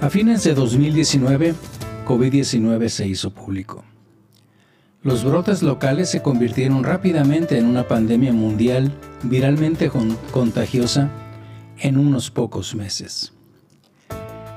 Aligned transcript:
A 0.00 0.08
fines 0.08 0.42
de 0.44 0.54
2019, 0.54 1.54
COVID-19 2.06 2.88
se 2.88 3.06
hizo 3.06 3.34
público. 3.34 3.84
Los 5.02 5.24
brotes 5.24 5.62
locales 5.62 6.08
se 6.08 6.22
convirtieron 6.22 6.84
rápidamente 6.84 7.58
en 7.58 7.66
una 7.66 7.86
pandemia 7.86 8.32
mundial 8.32 8.90
viralmente 9.24 9.90
contagiosa 10.32 11.10
en 11.78 11.98
unos 11.98 12.30
pocos 12.30 12.74
meses. 12.74 13.34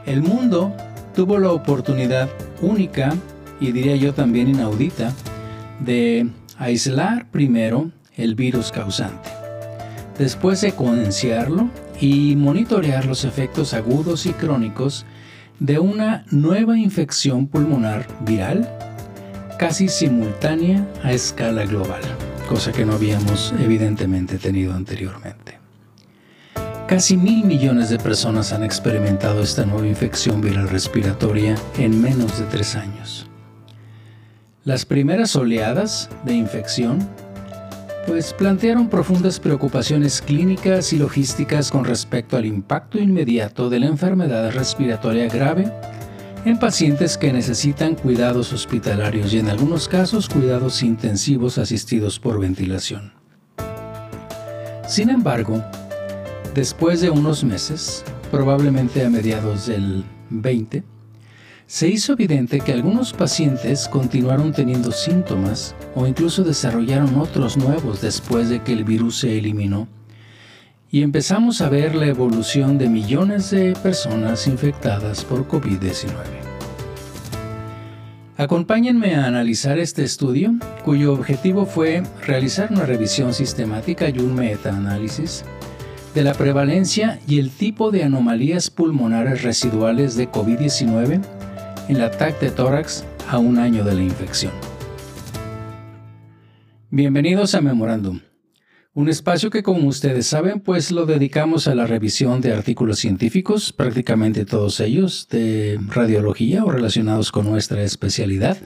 El 0.05 0.21
mundo 0.21 0.73
tuvo 1.13 1.37
la 1.39 1.51
oportunidad 1.51 2.29
única 2.61 3.13
y 3.59 3.73
diría 3.73 3.97
yo 3.97 4.13
también 4.13 4.47
inaudita 4.47 5.11
de 5.81 6.29
aislar 6.57 7.29
primero 7.31 7.91
el 8.15 8.35
virus 8.35 8.71
causante, 8.71 9.29
después 10.17 10.59
secuenciarlo 10.59 11.69
y 11.99 12.37
monitorear 12.37 13.05
los 13.05 13.25
efectos 13.25 13.73
agudos 13.73 14.25
y 14.25 14.31
crónicos 14.31 15.05
de 15.59 15.79
una 15.79 16.25
nueva 16.31 16.77
infección 16.77 17.47
pulmonar 17.47 18.07
viral 18.21 18.69
casi 19.57 19.87
simultánea 19.87 20.85
a 21.03 21.13
escala 21.13 21.65
global, 21.65 22.01
cosa 22.49 22.71
que 22.71 22.85
no 22.85 22.93
habíamos 22.93 23.53
evidentemente 23.59 24.37
tenido 24.37 24.73
anteriormente. 24.73 25.59
Casi 26.87 27.15
mil 27.15 27.45
millones 27.45 27.89
de 27.89 27.97
personas 27.97 28.51
han 28.51 28.63
experimentado 28.63 29.41
esta 29.41 29.65
nueva 29.65 29.87
infección 29.87 30.41
viral 30.41 30.69
respiratoria 30.69 31.55
en 31.77 32.01
menos 32.01 32.39
de 32.39 32.45
tres 32.45 32.75
años. 32.75 33.27
Las 34.65 34.85
primeras 34.85 35.35
oleadas 35.35 36.09
de 36.25 36.33
infección 36.33 36.99
pues 38.07 38.33
plantearon 38.33 38.89
profundas 38.89 39.39
preocupaciones 39.39 40.21
clínicas 40.21 40.91
y 40.93 40.97
logísticas 40.97 41.71
con 41.71 41.85
respecto 41.85 42.37
al 42.37 42.45
impacto 42.45 42.99
inmediato 42.99 43.69
de 43.69 43.79
la 43.79 43.87
enfermedad 43.87 44.51
respiratoria 44.51 45.27
grave 45.27 45.71
en 46.45 46.59
pacientes 46.59 47.17
que 47.17 47.31
necesitan 47.31 47.95
cuidados 47.95 48.51
hospitalarios 48.51 49.33
y 49.33 49.39
en 49.39 49.47
algunos 49.47 49.87
casos 49.87 50.27
cuidados 50.27 50.83
intensivos 50.83 51.57
asistidos 51.57 52.19
por 52.19 52.39
ventilación. 52.39 53.13
Sin 54.87 55.09
embargo, 55.09 55.63
después 56.53 56.99
de 56.99 57.09
unos 57.09 57.43
meses, 57.45 58.03
probablemente 58.29 59.05
a 59.05 59.09
mediados 59.09 59.67
del 59.67 60.03
20, 60.29 60.83
se 61.73 61.87
hizo 61.87 62.13
evidente 62.13 62.59
que 62.59 62.71
algunos 62.71 63.13
pacientes 63.13 63.87
continuaron 63.87 64.53
teniendo 64.53 64.91
síntomas 64.91 65.75
o 65.95 66.05
incluso 66.05 66.43
desarrollaron 66.43 67.17
otros 67.17 67.57
nuevos 67.57 67.99
después 67.99 68.47
de 68.49 68.61
que 68.61 68.73
el 68.73 68.83
virus 68.83 69.17
se 69.17 69.39
eliminó. 69.39 69.87
Y 70.91 71.01
empezamos 71.01 71.61
a 71.61 71.69
ver 71.69 71.95
la 71.95 72.05
evolución 72.05 72.77
de 72.77 72.89
millones 72.89 73.49
de 73.49 73.73
personas 73.81 74.45
infectadas 74.45 75.25
por 75.25 75.47
COVID-19. 75.47 76.13
Acompáñenme 78.37 79.15
a 79.15 79.25
analizar 79.25 79.79
este 79.79 80.03
estudio, 80.03 80.53
cuyo 80.85 81.11
objetivo 81.11 81.65
fue 81.65 82.03
realizar 82.23 82.71
una 82.71 82.85
revisión 82.85 83.33
sistemática 83.33 84.09
y 84.09 84.19
un 84.19 84.35
metaanálisis 84.35 85.43
de 86.13 86.21
la 86.21 86.35
prevalencia 86.35 87.19
y 87.27 87.39
el 87.39 87.49
tipo 87.49 87.89
de 87.89 88.03
anomalías 88.03 88.69
pulmonares 88.69 89.41
residuales 89.41 90.15
de 90.15 90.29
COVID-19 90.29 91.13
en 91.15 91.42
el 91.89 92.01
ataque 92.01 92.45
de 92.45 92.51
tórax 92.51 93.03
a 93.29 93.37
un 93.39 93.57
año 93.57 93.83
de 93.83 93.93
la 93.93 94.01
infección. 94.01 94.53
Bienvenidos 96.89 97.55
a 97.55 97.61
Memorándum, 97.61 98.21
un 98.93 99.09
espacio 99.09 99.49
que 99.49 99.63
como 99.63 99.87
ustedes 99.87 100.27
saben 100.27 100.61
pues 100.61 100.91
lo 100.91 101.05
dedicamos 101.05 101.67
a 101.67 101.75
la 101.75 101.85
revisión 101.85 102.39
de 102.39 102.53
artículos 102.53 102.99
científicos, 102.99 103.73
prácticamente 103.73 104.45
todos 104.45 104.79
ellos 104.79 105.27
de 105.29 105.79
radiología 105.89 106.63
o 106.63 106.71
relacionados 106.71 107.31
con 107.31 107.49
nuestra 107.49 107.83
especialidad, 107.83 108.57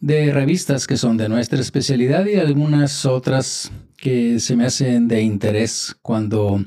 de 0.00 0.32
revistas 0.32 0.86
que 0.86 0.96
son 0.96 1.16
de 1.16 1.28
nuestra 1.28 1.60
especialidad 1.60 2.24
y 2.26 2.36
algunas 2.36 3.04
otras 3.04 3.72
que 3.98 4.40
se 4.40 4.56
me 4.56 4.66
hacen 4.66 5.08
de 5.08 5.22
interés 5.22 5.96
cuando 6.00 6.64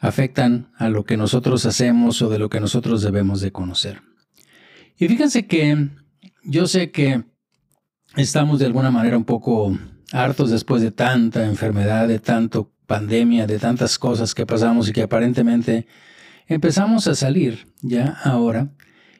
afectan 0.00 0.68
a 0.76 0.88
lo 0.88 1.04
que 1.04 1.16
nosotros 1.16 1.64
hacemos 1.66 2.22
o 2.22 2.28
de 2.28 2.38
lo 2.38 2.48
que 2.48 2.60
nosotros 2.60 3.02
debemos 3.02 3.40
de 3.40 3.52
conocer. 3.52 4.13
Y 4.98 5.08
fíjense 5.08 5.46
que 5.46 5.88
yo 6.44 6.66
sé 6.66 6.90
que 6.90 7.24
estamos 8.16 8.58
de 8.58 8.66
alguna 8.66 8.90
manera 8.90 9.16
un 9.16 9.24
poco 9.24 9.76
hartos 10.12 10.50
después 10.50 10.82
de 10.82 10.92
tanta 10.92 11.44
enfermedad, 11.44 12.06
de 12.06 12.20
tanto 12.20 12.72
pandemia, 12.86 13.46
de 13.46 13.58
tantas 13.58 13.98
cosas 13.98 14.34
que 14.34 14.46
pasamos 14.46 14.88
y 14.88 14.92
que 14.92 15.02
aparentemente 15.02 15.86
empezamos 16.46 17.06
a 17.08 17.14
salir 17.14 17.66
ya 17.82 18.18
ahora. 18.22 18.70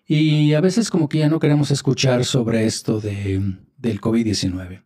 Y 0.07 0.53
a 0.53 0.61
veces 0.61 0.91
como 0.91 1.09
que 1.09 1.19
ya 1.19 1.29
no 1.29 1.41
queremos 1.41 1.71
escuchar 1.71 2.25
sobre 2.25 2.67
esto 2.67 3.01
de, 3.01 3.57
del 3.79 4.01
COVID-19. 4.01 4.83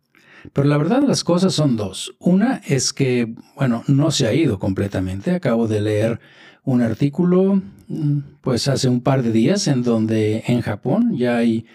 Pero 0.53 0.67
la 0.67 0.77
verdad 0.77 1.03
las 1.03 1.23
cosas 1.23 1.53
son 1.53 1.75
dos. 1.75 2.15
Una 2.19 2.61
es 2.67 2.93
que, 2.93 3.33
bueno, 3.55 3.83
no 3.87 4.11
se 4.11 4.27
ha 4.27 4.33
ido 4.33 4.59
completamente. 4.59 5.31
Acabo 5.31 5.67
de 5.67 5.81
leer 5.81 6.19
un 6.63 6.81
artículo 6.81 7.61
mm, 7.87 8.19
pues 8.41 8.67
hace 8.67 8.89
un 8.89 9.01
par 9.01 9.23
de 9.23 9.31
días 9.31 9.67
en 9.67 9.83
donde 9.83 10.43
en 10.47 10.61
Japón 10.61 11.15
ya 11.17 11.37
hay 11.37 11.65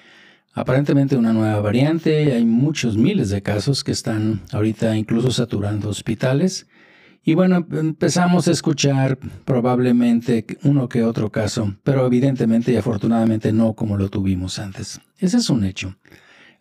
aparentemente 0.55 1.17
una 1.17 1.33
nueva 1.33 1.61
variante, 1.61 2.33
hay 2.33 2.45
muchos 2.45 2.97
miles 2.97 3.29
de 3.31 3.43
casos 3.43 3.83
que 3.83 3.93
están 3.93 4.41
ahorita 4.53 4.97
incluso 4.97 5.31
saturando 5.31 5.89
hospitales. 5.89 6.67
Y 7.27 7.35
bueno, 7.35 7.67
empezamos 7.73 8.49
a 8.49 8.51
escuchar 8.51 9.19
probablemente 9.45 10.45
uno 10.63 10.89
que 10.89 11.03
otro 11.03 11.33
caso, 11.33 11.75
pero 11.83 12.07
evidentemente 12.07 12.71
y 12.71 12.77
afortunadamente 12.77 13.51
no 13.51 13.73
como 13.73 13.97
lo 13.97 14.11
tuvimos 14.11 14.59
antes. 14.59 15.01
Ese 15.19 15.39
es 15.39 15.49
un 15.49 15.65
hecho. 15.65 15.97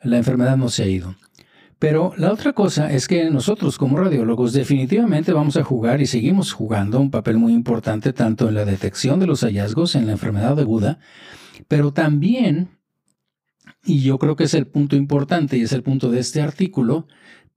La 0.01 0.17
enfermedad 0.17 0.57
no 0.57 0.69
se 0.69 0.83
ha 0.83 0.87
ido. 0.87 1.15
Pero 1.83 2.13
la 2.15 2.31
otra 2.31 2.53
cosa 2.53 2.89
es 2.93 3.09
que 3.09 3.29
nosotros 3.29 3.77
como 3.77 3.97
radiólogos 3.97 4.53
definitivamente 4.53 5.33
vamos 5.33 5.57
a 5.57 5.65
jugar 5.65 5.99
y 5.99 6.05
seguimos 6.05 6.53
jugando 6.53 6.97
un 6.97 7.11
papel 7.11 7.37
muy 7.37 7.51
importante 7.51 8.13
tanto 8.13 8.47
en 8.47 8.55
la 8.55 8.63
detección 8.63 9.19
de 9.19 9.27
los 9.27 9.41
hallazgos 9.41 9.95
en 9.95 10.05
la 10.05 10.13
enfermedad 10.13 10.57
aguda, 10.57 10.99
pero 11.67 11.91
también, 11.91 12.69
y 13.83 13.99
yo 13.99 14.17
creo 14.17 14.37
que 14.37 14.45
es 14.45 14.53
el 14.53 14.65
punto 14.65 14.95
importante 14.95 15.57
y 15.57 15.63
es 15.63 15.73
el 15.73 15.83
punto 15.83 16.09
de 16.09 16.21
este 16.21 16.39
artículo, 16.39 17.05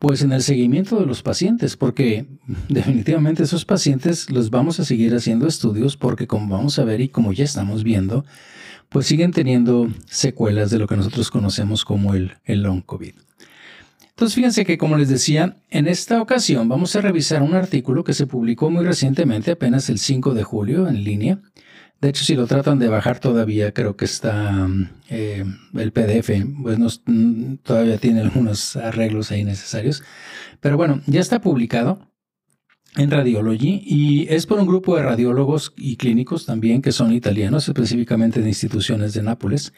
pues 0.00 0.22
en 0.22 0.32
el 0.32 0.42
seguimiento 0.42 0.98
de 0.98 1.06
los 1.06 1.22
pacientes, 1.22 1.76
porque 1.76 2.26
definitivamente 2.68 3.44
esos 3.44 3.64
pacientes 3.64 4.28
los 4.28 4.50
vamos 4.50 4.80
a 4.80 4.84
seguir 4.84 5.14
haciendo 5.14 5.46
estudios 5.46 5.96
porque 5.96 6.26
como 6.26 6.52
vamos 6.52 6.80
a 6.80 6.84
ver 6.84 7.00
y 7.00 7.10
como 7.10 7.32
ya 7.32 7.44
estamos 7.44 7.84
viendo, 7.84 8.24
pues 8.88 9.06
siguen 9.06 9.30
teniendo 9.30 9.86
secuelas 10.06 10.72
de 10.72 10.80
lo 10.80 10.88
que 10.88 10.96
nosotros 10.96 11.30
conocemos 11.30 11.84
como 11.84 12.14
el, 12.14 12.32
el 12.44 12.62
long 12.62 12.82
COVID. 12.82 13.25
Entonces 14.16 14.34
fíjense 14.34 14.64
que 14.64 14.78
como 14.78 14.96
les 14.96 15.10
decía, 15.10 15.58
en 15.68 15.86
esta 15.86 16.22
ocasión 16.22 16.70
vamos 16.70 16.96
a 16.96 17.02
revisar 17.02 17.42
un 17.42 17.54
artículo 17.54 18.02
que 18.02 18.14
se 18.14 18.26
publicó 18.26 18.70
muy 18.70 18.82
recientemente, 18.82 19.50
apenas 19.50 19.90
el 19.90 19.98
5 19.98 20.32
de 20.32 20.42
julio 20.42 20.88
en 20.88 21.04
línea. 21.04 21.38
De 22.00 22.08
hecho, 22.08 22.24
si 22.24 22.34
lo 22.34 22.46
tratan 22.46 22.78
de 22.78 22.88
bajar 22.88 23.20
todavía, 23.20 23.74
creo 23.74 23.94
que 23.94 24.06
está 24.06 24.68
eh, 25.10 25.44
el 25.74 25.92
PDF, 25.92 26.30
pues 26.62 27.02
mm, 27.04 27.56
todavía 27.56 27.98
tiene 27.98 28.22
algunos 28.22 28.76
arreglos 28.76 29.30
ahí 29.32 29.44
necesarios. 29.44 30.02
Pero 30.60 30.78
bueno, 30.78 31.02
ya 31.06 31.20
está 31.20 31.42
publicado 31.42 31.98
en 32.96 33.10
Radiology 33.10 33.82
y 33.84 34.28
es 34.30 34.46
por 34.46 34.58
un 34.58 34.66
grupo 34.66 34.96
de 34.96 35.02
radiólogos 35.02 35.74
y 35.76 35.96
clínicos 35.96 36.46
también 36.46 36.80
que 36.80 36.92
son 36.92 37.12
italianos, 37.12 37.68
específicamente 37.68 38.40
de 38.40 38.48
instituciones 38.48 39.12
de 39.12 39.22
Nápoles. 39.22 39.74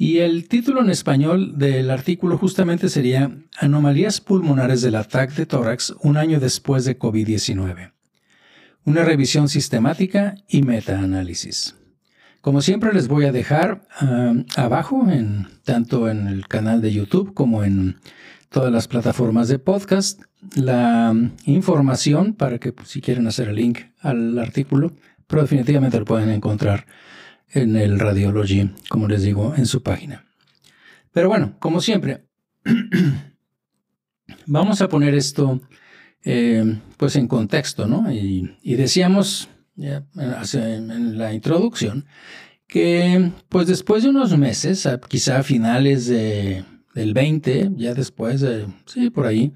Y 0.00 0.20
el 0.20 0.48
título 0.48 0.80
en 0.80 0.88
español 0.88 1.58
del 1.58 1.90
artículo 1.90 2.38
justamente 2.38 2.88
sería 2.88 3.36
Anomalías 3.58 4.22
pulmonares 4.22 4.80
del 4.80 4.94
ataque 4.94 5.34
de 5.34 5.44
tórax 5.44 5.94
un 6.00 6.16
año 6.16 6.40
después 6.40 6.86
de 6.86 6.98
COVID-19. 6.98 7.92
Una 8.86 9.04
revisión 9.04 9.50
sistemática 9.50 10.36
y 10.48 10.62
metaanálisis. 10.62 11.76
Como 12.40 12.62
siempre 12.62 12.94
les 12.94 13.08
voy 13.08 13.26
a 13.26 13.32
dejar 13.32 13.86
abajo, 14.56 15.06
en, 15.10 15.48
tanto 15.64 16.08
en 16.08 16.28
el 16.28 16.48
canal 16.48 16.80
de 16.80 16.94
YouTube 16.94 17.34
como 17.34 17.62
en 17.62 17.98
todas 18.48 18.72
las 18.72 18.88
plataformas 18.88 19.48
de 19.48 19.58
podcast, 19.58 20.22
la 20.54 21.14
información 21.44 22.32
para 22.32 22.58
que 22.58 22.72
si 22.86 23.02
quieren 23.02 23.26
hacer 23.26 23.48
el 23.48 23.56
link 23.56 23.80
al 24.00 24.38
artículo, 24.38 24.94
pero 25.26 25.42
definitivamente 25.42 25.98
lo 25.98 26.06
pueden 26.06 26.30
encontrar 26.30 26.86
en 27.52 27.76
el 27.76 27.98
Radiology, 27.98 28.70
como 28.88 29.08
les 29.08 29.22
digo, 29.22 29.54
en 29.56 29.66
su 29.66 29.82
página. 29.82 30.24
Pero 31.12 31.28
bueno, 31.28 31.56
como 31.58 31.80
siempre, 31.80 32.24
vamos 34.46 34.80
a 34.80 34.88
poner 34.88 35.14
esto 35.14 35.60
eh, 36.24 36.78
pues 36.96 37.16
en 37.16 37.26
contexto, 37.26 37.86
¿no? 37.86 38.12
Y, 38.12 38.56
decíamos 38.62 39.48
en 39.76 41.18
la 41.18 41.32
introducción 41.32 42.04
que 42.66 43.32
pues 43.48 43.66
después 43.66 44.02
de 44.04 44.10
unos 44.10 44.36
meses, 44.36 44.88
quizá 45.08 45.38
a 45.38 45.42
finales 45.42 46.06
del 46.06 47.14
20, 47.14 47.72
ya 47.76 47.94
después, 47.94 48.40
de, 48.40 48.66
sí, 48.86 49.10
por 49.10 49.26
ahí, 49.26 49.52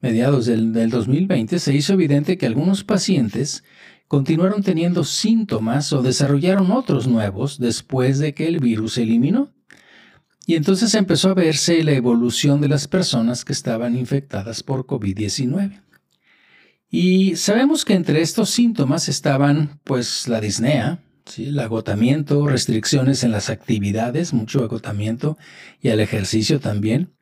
mediados 0.00 0.46
del, 0.46 0.72
del 0.72 0.90
2020, 0.90 1.58
se 1.58 1.74
hizo 1.74 1.92
evidente 1.92 2.36
que 2.36 2.46
algunos 2.46 2.82
pacientes 2.82 3.62
continuaron 4.08 4.62
teniendo 4.62 5.04
síntomas 5.04 5.92
o 5.92 6.02
desarrollaron 6.02 6.70
otros 6.70 7.06
nuevos 7.06 7.58
después 7.58 8.18
de 8.18 8.34
que 8.34 8.46
el 8.46 8.58
virus 8.58 8.94
se 8.94 9.02
eliminó. 9.02 9.52
Y 10.46 10.54
entonces 10.54 10.94
empezó 10.94 11.30
a 11.30 11.34
verse 11.34 11.82
la 11.82 11.92
evolución 11.92 12.60
de 12.60 12.68
las 12.68 12.86
personas 12.86 13.44
que 13.44 13.52
estaban 13.52 13.96
infectadas 13.96 14.62
por 14.62 14.86
COVID-19. 14.86 15.82
Y 16.88 17.34
sabemos 17.34 17.84
que 17.84 17.94
entre 17.94 18.20
estos 18.20 18.50
síntomas 18.50 19.08
estaban 19.08 19.80
pues 19.82 20.28
la 20.28 20.40
disnea, 20.40 21.00
¿sí? 21.24 21.46
el 21.46 21.58
agotamiento, 21.58 22.46
restricciones 22.46 23.24
en 23.24 23.32
las 23.32 23.50
actividades, 23.50 24.32
mucho 24.32 24.62
agotamiento 24.62 25.36
y 25.82 25.88
al 25.88 25.98
ejercicio 25.98 26.60
también, 26.60 27.12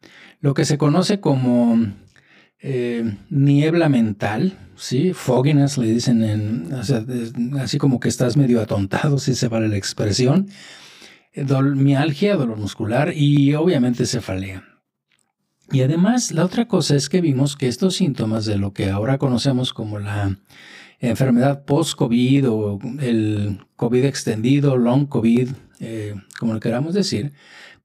lo 0.41 0.53
que 0.53 0.67
se 0.67 0.77
conoce 0.77 1.21
como 1.21 1.95
eh, 2.67 3.19
niebla 3.29 3.91
mental, 3.91 4.57
¿sí? 4.75 5.13
fogginess 5.13 5.77
le 5.77 5.87
dicen, 5.87 6.25
en, 6.25 6.73
así 7.61 7.77
como 7.77 8.01
que 8.01 8.09
estás 8.09 8.39
medio 8.39 8.63
atontado, 8.63 9.19
si 9.19 9.35
se 9.35 9.49
vale 9.49 9.69
la 9.69 9.77
expresión, 9.77 10.49
mialgia, 11.35 12.37
dolor 12.37 12.57
muscular 12.57 13.13
y 13.15 13.55
obviamente 13.55 14.07
cefalea. 14.07 14.65
Y 15.73 15.83
además, 15.83 16.33
la 16.33 16.43
otra 16.43 16.67
cosa 16.67 16.97
es 16.97 17.11
que 17.11 17.21
vimos 17.21 17.55
que 17.57 17.69
estos 17.69 17.97
síntomas 17.97 18.47
de 18.47 18.57
lo 18.57 18.73
que 18.73 18.89
ahora 18.89 19.19
conocemos 19.19 19.75
como 19.75 19.99
la 19.99 20.39
enfermedad 21.01 21.67
post-COVID 21.67 22.49
o 22.49 22.79
el 23.01 23.59
COVID 23.77 24.07
extendido, 24.07 24.79
long 24.79 25.07
COVID, 25.07 25.51
eh, 25.81 26.15
como 26.39 26.55
lo 26.55 26.61
queramos 26.61 26.95
decir, 26.95 27.33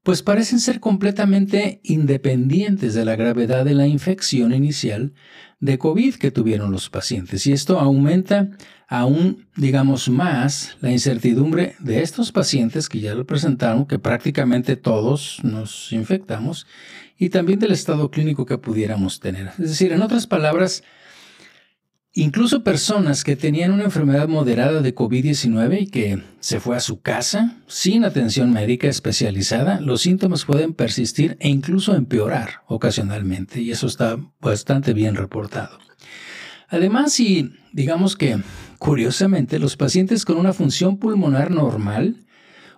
pues 0.02 0.22
parecen 0.22 0.60
ser 0.60 0.80
completamente 0.80 1.80
independientes 1.84 2.94
de 2.94 3.04
la 3.04 3.16
gravedad 3.16 3.64
de 3.64 3.74
la 3.74 3.86
infección 3.86 4.54
inicial 4.54 5.12
de 5.60 5.76
COVID 5.78 6.14
que 6.14 6.30
tuvieron 6.30 6.72
los 6.72 6.88
pacientes. 6.88 7.46
Y 7.46 7.52
esto 7.52 7.78
aumenta 7.78 8.50
aún, 8.88 9.46
digamos, 9.56 10.08
más 10.08 10.76
la 10.80 10.90
incertidumbre 10.90 11.76
de 11.78 12.02
estos 12.02 12.32
pacientes 12.32 12.88
que 12.88 13.00
ya 13.00 13.14
lo 13.14 13.26
presentaron, 13.26 13.86
que 13.86 13.98
prácticamente 13.98 14.76
todos 14.76 15.38
nos 15.44 15.92
infectamos, 15.92 16.66
y 17.16 17.28
también 17.28 17.58
del 17.58 17.72
estado 17.72 18.10
clínico 18.10 18.46
que 18.46 18.56
pudiéramos 18.56 19.20
tener. 19.20 19.48
Es 19.58 19.68
decir, 19.68 19.92
en 19.92 20.00
otras 20.00 20.26
palabras, 20.26 20.82
Incluso 22.12 22.64
personas 22.64 23.22
que 23.22 23.36
tenían 23.36 23.70
una 23.70 23.84
enfermedad 23.84 24.26
moderada 24.26 24.82
de 24.82 24.94
COVID-19 24.94 25.82
y 25.82 25.86
que 25.86 26.22
se 26.40 26.58
fue 26.58 26.76
a 26.76 26.80
su 26.80 27.00
casa 27.00 27.56
sin 27.68 28.04
atención 28.04 28.52
médica 28.52 28.88
especializada, 28.88 29.80
los 29.80 30.00
síntomas 30.00 30.44
pueden 30.44 30.74
persistir 30.74 31.36
e 31.38 31.48
incluso 31.48 31.94
empeorar 31.94 32.62
ocasionalmente, 32.66 33.60
y 33.60 33.70
eso 33.70 33.86
está 33.86 34.18
bastante 34.40 34.92
bien 34.92 35.14
reportado. 35.14 35.78
Además, 36.68 37.18
y 37.20 37.52
digamos 37.72 38.16
que 38.16 38.40
curiosamente, 38.80 39.58
los 39.58 39.76
pacientes 39.76 40.24
con 40.24 40.38
una 40.38 40.54
función 40.54 40.96
pulmonar 40.96 41.50
normal 41.50 42.16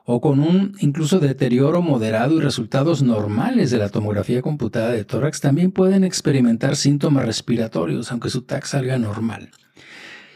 o 0.05 0.21
con 0.21 0.41
un 0.41 0.75
incluso 0.81 1.21
deterioro 1.21 1.83
moderado 1.83 2.37
y 2.37 2.41
resultados 2.41 3.03
normales 3.03 3.71
de 3.71 3.79
la 3.79 3.89
tomografía 3.89 4.43
computada 4.43 4.91
de 4.91 5.05
tórax 5.05 5.41
también 5.41 5.71
pueden 5.71 6.05
experimentar 6.05 6.77
síntomas 6.77 7.25
respiratorios, 7.25 8.11
aunque 8.11 8.31
su 8.31 8.43
TAC 8.43 8.65
salga 8.65 8.99
normal. 8.99 9.51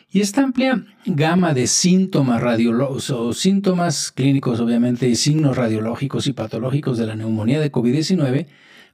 Y 0.09 0.21
esta 0.21 0.43
amplia 0.43 0.85
gama 1.05 1.53
de 1.53 1.67
síntomas 1.67 2.41
radiológicos 2.41 3.11
o 3.11 3.33
síntomas 3.33 4.13
clínicos, 4.13 4.61
obviamente, 4.61 5.09
y 5.09 5.17
signos 5.17 5.57
radiológicos 5.57 6.27
y 6.27 6.33
patológicos 6.33 6.97
de 6.97 7.07
la 7.07 7.17
neumonía 7.17 7.61
de 7.61 7.73
COVID-19, 7.73 8.47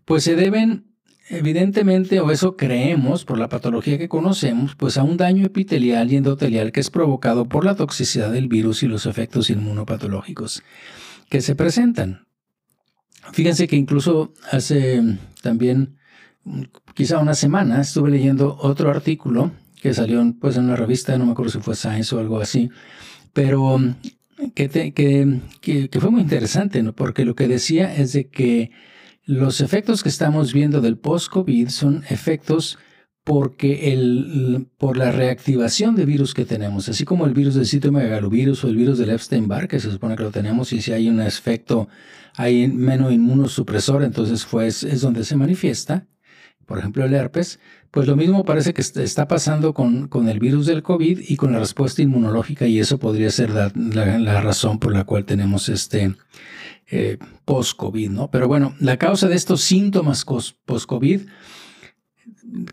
pues 0.04 0.24
se 0.24 0.34
deben 0.34 0.91
Evidentemente, 1.34 2.20
o 2.20 2.30
eso 2.30 2.58
creemos 2.58 3.24
por 3.24 3.38
la 3.38 3.48
patología 3.48 3.96
que 3.96 4.06
conocemos, 4.10 4.74
pues 4.74 4.98
a 4.98 5.02
un 5.02 5.16
daño 5.16 5.46
epitelial 5.46 6.12
y 6.12 6.16
endotelial 6.16 6.72
que 6.72 6.80
es 6.80 6.90
provocado 6.90 7.46
por 7.46 7.64
la 7.64 7.74
toxicidad 7.74 8.30
del 8.30 8.48
virus 8.48 8.82
y 8.82 8.86
los 8.86 9.06
efectos 9.06 9.48
inmunopatológicos 9.48 10.62
que 11.30 11.40
se 11.40 11.54
presentan. 11.54 12.26
Fíjense 13.32 13.66
que 13.66 13.76
incluso 13.76 14.34
hace 14.50 15.02
también 15.40 15.96
quizá 16.92 17.18
una 17.18 17.32
semana 17.32 17.80
estuve 17.80 18.10
leyendo 18.10 18.58
otro 18.60 18.90
artículo 18.90 19.52
que 19.80 19.94
salió 19.94 20.22
pues, 20.38 20.58
en 20.58 20.64
una 20.64 20.76
revista, 20.76 21.16
no 21.16 21.24
me 21.24 21.32
acuerdo 21.32 21.52
si 21.52 21.60
fue 21.60 21.74
Science 21.74 22.14
o 22.14 22.18
algo 22.18 22.40
así, 22.40 22.68
pero 23.32 23.80
que, 24.54 24.68
que, 25.62 25.98
fue 25.98 26.10
muy 26.10 26.20
interesante, 26.20 26.82
¿no? 26.82 26.92
porque 26.92 27.24
lo 27.24 27.34
que 27.34 27.48
decía 27.48 27.94
es 27.94 28.12
de 28.12 28.28
que 28.28 28.70
los 29.24 29.60
efectos 29.60 30.02
que 30.02 30.08
estamos 30.08 30.52
viendo 30.52 30.80
del 30.80 30.98
post-COVID 30.98 31.68
son 31.68 32.04
efectos 32.08 32.78
porque 33.24 33.92
el, 33.92 34.66
por 34.78 34.96
la 34.96 35.12
reactivación 35.12 35.94
de 35.94 36.04
virus 36.04 36.34
que 36.34 36.44
tenemos, 36.44 36.88
así 36.88 37.04
como 37.04 37.24
el 37.26 37.34
virus 37.34 37.54
del 37.54 37.66
citomegalovirus 37.66 38.64
o 38.64 38.68
el 38.68 38.76
virus 38.76 38.98
del 38.98 39.10
Epstein-Barr, 39.10 39.68
que 39.68 39.78
se 39.78 39.92
supone 39.92 40.16
que 40.16 40.24
lo 40.24 40.32
tenemos, 40.32 40.72
y 40.72 40.82
si 40.82 40.92
hay 40.92 41.08
un 41.08 41.20
efecto, 41.20 41.88
hay 42.34 42.66
menos 42.66 43.12
inmunosupresor, 43.12 44.02
entonces 44.02 44.44
pues, 44.50 44.82
es 44.82 45.02
donde 45.02 45.22
se 45.22 45.36
manifiesta, 45.36 46.08
por 46.66 46.78
ejemplo 46.78 47.04
el 47.04 47.14
herpes, 47.14 47.60
pues 47.92 48.08
lo 48.08 48.16
mismo 48.16 48.44
parece 48.44 48.74
que 48.74 48.80
está 48.80 49.28
pasando 49.28 49.72
con, 49.72 50.08
con 50.08 50.28
el 50.28 50.40
virus 50.40 50.66
del 50.66 50.82
COVID 50.82 51.20
y 51.28 51.36
con 51.36 51.52
la 51.52 51.60
respuesta 51.60 52.02
inmunológica, 52.02 52.66
y 52.66 52.80
eso 52.80 52.98
podría 52.98 53.30
ser 53.30 53.50
la, 53.50 53.70
la 53.76 54.40
razón 54.40 54.80
por 54.80 54.92
la 54.92 55.04
cual 55.04 55.26
tenemos 55.26 55.68
este, 55.68 56.16
eh, 56.94 57.16
post-COVID, 57.46 58.10
¿no? 58.10 58.30
Pero 58.30 58.48
bueno, 58.48 58.76
la 58.78 58.98
causa 58.98 59.26
de 59.26 59.34
estos 59.34 59.62
síntomas 59.62 60.26
post-COVID, 60.26 61.22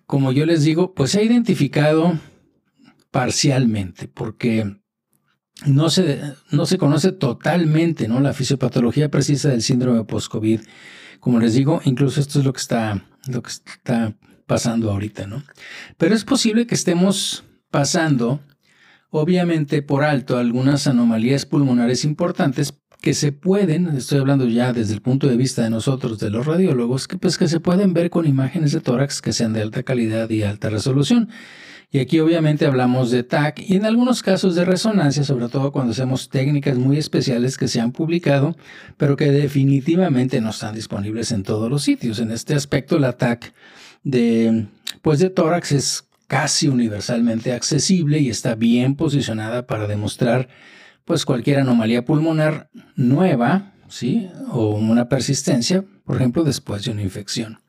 como 0.06 0.34
yo 0.34 0.46
les 0.46 0.66
digo, 0.66 0.94
pues 0.94 1.12
se 1.12 1.20
ha 1.20 1.24
identificado 1.24 2.20
parcialmente, 3.12 4.10
porque 4.10 4.76
no 5.66 5.90
se, 5.90 6.22
no 6.52 6.66
se 6.66 6.78
conoce 6.78 7.14
totalmente, 7.14 8.10
¿no? 8.10 8.20
La 8.20 8.34
fisiopatología 8.34 9.10
precisa 9.10 9.48
del 9.48 9.62
síndrome 9.62 10.04
post-COVID. 10.04 10.60
Como 11.22 11.40
les 11.40 11.54
digo, 11.54 11.80
incluso 11.86 12.20
esto 12.20 12.40
es 12.40 12.46
lo 12.46 12.52
que 12.52 12.60
está, 12.60 13.06
lo 13.26 13.42
que 13.42 13.52
está 13.52 14.18
pasando 14.48 14.92
ahorita, 14.92 15.28
¿no? 15.28 15.44
Pero 15.98 16.14
es 16.14 16.26
posible 16.26 16.68
que 16.68 16.76
estemos 16.76 17.46
pasando, 17.72 18.42
obviamente 19.12 19.82
por 19.82 20.04
alto, 20.04 20.38
algunas 20.38 20.88
anomalías 20.88 21.46
pulmonares 21.46 22.04
importantes 22.04 22.74
que 23.02 23.14
se 23.14 23.32
pueden, 23.32 23.88
estoy 23.96 24.20
hablando 24.20 24.46
ya 24.48 24.74
desde 24.74 24.94
el 24.94 25.02
punto 25.02 25.28
de 25.28 25.38
vista 25.38 25.64
de 25.64 25.70
nosotros, 25.70 26.20
de 26.20 26.30
los 26.30 26.46
radiólogos, 26.46 27.08
que 27.08 27.18
pues 27.18 27.38
que 27.38 27.48
se 27.48 27.60
pueden 27.60 27.94
ver 27.94 28.10
con 28.10 28.28
imágenes 28.28 28.74
de 28.74 28.82
tórax 28.82 29.22
que 29.22 29.32
sean 29.32 29.54
de 29.54 29.62
alta 29.62 29.84
calidad 29.84 30.30
y 30.30 30.44
alta 30.44 30.70
resolución. 30.70 31.30
Y 31.92 32.00
aquí 32.00 32.20
obviamente 32.20 32.68
hablamos 32.68 33.10
de 33.10 33.24
TAC 33.24 33.62
y 33.62 33.76
en 33.76 33.86
algunos 33.86 34.22
casos 34.22 34.54
de 34.54 34.64
resonancia, 34.64 35.24
sobre 35.24 35.48
todo 35.50 35.72
cuando 35.72 35.92
hacemos 35.92 36.30
técnicas 36.30 36.78
muy 36.78 36.98
especiales 36.98 37.58
que 37.58 37.68
se 37.68 37.80
han 37.80 37.94
publicado, 37.94 38.56
pero 38.98 39.18
que 39.18 39.32
definitivamente 39.32 40.40
no 40.40 40.52
están 40.52 40.76
disponibles 40.76 41.32
en 41.32 41.42
todos 41.42 41.68
los 41.72 41.82
sitios. 41.82 42.20
En 42.20 42.30
este 42.30 42.54
aspecto, 42.54 43.00
la 43.00 43.14
TAC 43.14 43.54
de, 44.04 44.68
pues 45.02 45.20
de 45.20 45.32
tórax 45.32 45.72
es 45.72 46.04
casi 46.28 46.68
universalmente 46.68 47.54
accesible 47.54 48.20
y 48.20 48.30
está 48.30 48.54
bien 48.54 48.96
posicionada 48.96 49.66
para 49.66 49.88
demostrar 49.88 50.48
pues 51.10 51.26
cualquier 51.26 51.58
anomalía 51.58 52.06
pulmonar 52.06 52.70
nueva, 52.96 53.74
¿sí? 53.88 54.30
O 54.52 54.76
una 54.76 55.10
persistencia, 55.10 55.84
por 56.06 56.18
ejemplo, 56.18 56.44
después 56.44 56.86
de 56.86 56.92
una 56.92 57.02
infección. 57.02 57.62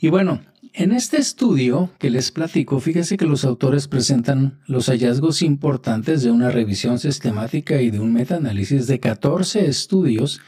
Y 0.00 0.08
bueno, 0.08 0.40
en 0.72 0.92
este 0.92 1.18
estudio 1.18 1.90
que 1.98 2.08
les 2.08 2.32
platico, 2.32 2.80
fíjense 2.80 3.18
que 3.18 3.26
los 3.26 3.44
autores 3.44 3.88
presentan 3.88 4.62
los 4.66 4.86
hallazgos 4.86 5.42
importantes 5.42 6.22
de 6.22 6.30
una 6.30 6.50
revisión 6.50 6.98
sistemática 6.98 7.82
y 7.82 7.90
de 7.90 8.00
un 8.00 8.14
metaanálisis 8.14 8.86
de 8.86 9.00
14 9.00 9.66
estudios 9.66 10.40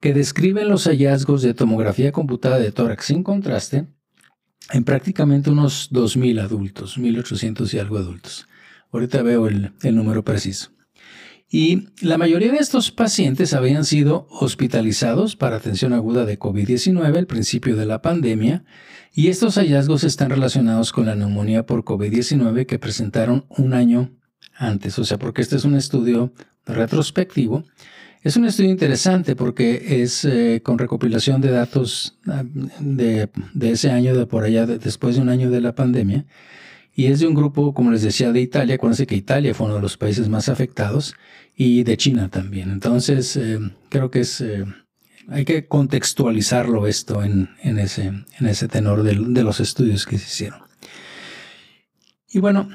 que 0.00 0.14
describen 0.14 0.70
los 0.70 0.86
hallazgos 0.86 1.42
de 1.42 1.52
tomografía 1.52 2.12
computada 2.12 2.58
de 2.58 2.72
tórax 2.72 3.04
sin 3.04 3.22
contraste 3.22 3.88
en 4.72 4.84
prácticamente 4.84 5.50
unos 5.50 5.92
2.000 5.92 6.40
adultos, 6.40 6.96
1.800 6.96 7.74
y 7.74 7.78
algo 7.78 7.98
adultos. 7.98 8.48
Ahorita 8.90 9.20
veo 9.20 9.48
el, 9.48 9.72
el 9.82 9.96
número 9.96 10.24
preciso. 10.24 10.70
Y 11.54 11.88
la 12.00 12.16
mayoría 12.16 12.50
de 12.50 12.56
estos 12.56 12.90
pacientes 12.90 13.52
habían 13.52 13.84
sido 13.84 14.26
hospitalizados 14.30 15.36
para 15.36 15.56
atención 15.56 15.92
aguda 15.92 16.24
de 16.24 16.38
COVID-19 16.38 17.18
al 17.18 17.26
principio 17.26 17.76
de 17.76 17.84
la 17.84 18.00
pandemia, 18.00 18.64
y 19.12 19.28
estos 19.28 19.56
hallazgos 19.56 20.02
están 20.02 20.30
relacionados 20.30 20.92
con 20.92 21.04
la 21.04 21.14
neumonía 21.14 21.66
por 21.66 21.84
COVID-19 21.84 22.64
que 22.64 22.78
presentaron 22.78 23.44
un 23.50 23.74
año 23.74 24.10
antes. 24.56 24.98
O 24.98 25.04
sea, 25.04 25.18
porque 25.18 25.42
este 25.42 25.56
es 25.56 25.66
un 25.66 25.74
estudio 25.74 26.32
retrospectivo. 26.64 27.64
Es 28.22 28.36
un 28.36 28.46
estudio 28.46 28.70
interesante 28.70 29.36
porque 29.36 30.02
es 30.02 30.24
eh, 30.24 30.62
con 30.64 30.78
recopilación 30.78 31.42
de 31.42 31.50
datos 31.50 32.18
ah, 32.28 32.44
de, 32.80 33.28
ese 33.60 33.90
año, 33.90 34.16
de 34.16 34.26
por 34.26 34.44
allá, 34.44 34.64
después 34.64 35.16
de 35.16 35.20
un 35.20 35.28
año 35.28 35.50
de 35.50 35.60
la 35.60 35.74
pandemia. 35.74 36.24
Y 36.94 37.06
es 37.06 37.20
de 37.20 37.26
un 37.26 37.34
grupo, 37.34 37.72
como 37.72 37.90
les 37.90 38.02
decía, 38.02 38.32
de 38.32 38.40
Italia. 38.40 38.74
Acuérdense 38.74 39.06
que 39.06 39.16
Italia 39.16 39.54
fue 39.54 39.66
uno 39.66 39.76
de 39.76 39.82
los 39.82 39.96
países 39.96 40.28
más 40.28 40.48
afectados 40.48 41.14
y 41.56 41.84
de 41.84 41.96
China 41.96 42.28
también. 42.28 42.70
Entonces, 42.70 43.36
eh, 43.36 43.58
creo 43.88 44.10
que 44.10 44.20
es, 44.20 44.40
eh, 44.40 44.64
hay 45.28 45.44
que 45.44 45.66
contextualizarlo 45.66 46.86
esto 46.86 47.22
en, 47.22 47.48
ese, 47.62 48.06
en 48.06 48.46
ese 48.46 48.68
tenor 48.68 49.02
de, 49.02 49.42
los 49.42 49.60
estudios 49.60 50.04
que 50.06 50.18
se 50.18 50.26
hicieron. 50.26 50.60
Y 52.28 52.40
bueno, 52.40 52.68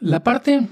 la 0.00 0.22
parte 0.22 0.68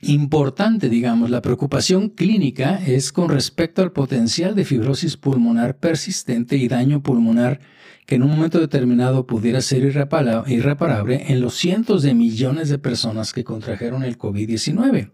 importante, 0.00 0.88
digamos, 0.88 1.30
la 1.30 1.42
preocupación 1.42 2.08
clínica 2.08 2.80
es 2.86 3.12
con 3.12 3.28
respecto 3.28 3.82
al 3.82 3.92
potencial 3.92 4.54
de 4.54 4.64
fibrosis 4.64 5.16
pulmonar 5.16 5.76
persistente 5.78 6.56
y 6.56 6.68
daño 6.68 7.02
pulmonar 7.02 7.60
que 8.06 8.16
en 8.16 8.22
un 8.22 8.30
momento 8.30 8.58
determinado 8.58 9.26
pudiera 9.26 9.60
ser 9.60 9.84
irreparable 9.84 11.26
en 11.28 11.40
los 11.40 11.54
cientos 11.54 12.02
de 12.02 12.14
millones 12.14 12.68
de 12.68 12.78
personas 12.78 13.32
que 13.32 13.44
contrajeron 13.44 14.02
el 14.02 14.18
COVID-19. 14.18 15.12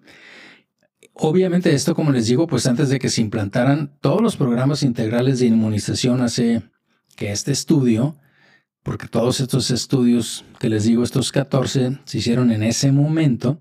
Obviamente 1.13 1.75
esto, 1.75 1.95
como 1.95 2.13
les 2.13 2.27
digo, 2.27 2.47
pues 2.47 2.67
antes 2.67 2.89
de 2.89 2.99
que 2.99 3.09
se 3.09 3.23
implantaran 3.23 3.99
todos 4.01 4.23
los 4.23 4.37
programas 4.37 4.83
integrales 4.83 5.41
de 5.41 5.47
inmunización 5.47 6.21
hace 6.21 6.63
que 7.17 7.33
este 7.33 7.53
estudio, 7.53 8.17
porque 8.83 9.09
todos 9.09 9.41
estos 9.41 9.71
estudios 9.71 10.45
que 10.59 10.69
les 10.69 10.85
digo, 10.85 11.03
estos 11.03 11.33
14, 11.33 11.99
se 12.05 12.19
hicieron 12.19 12.51
en 12.51 12.63
ese 12.63 12.93
momento, 12.93 13.61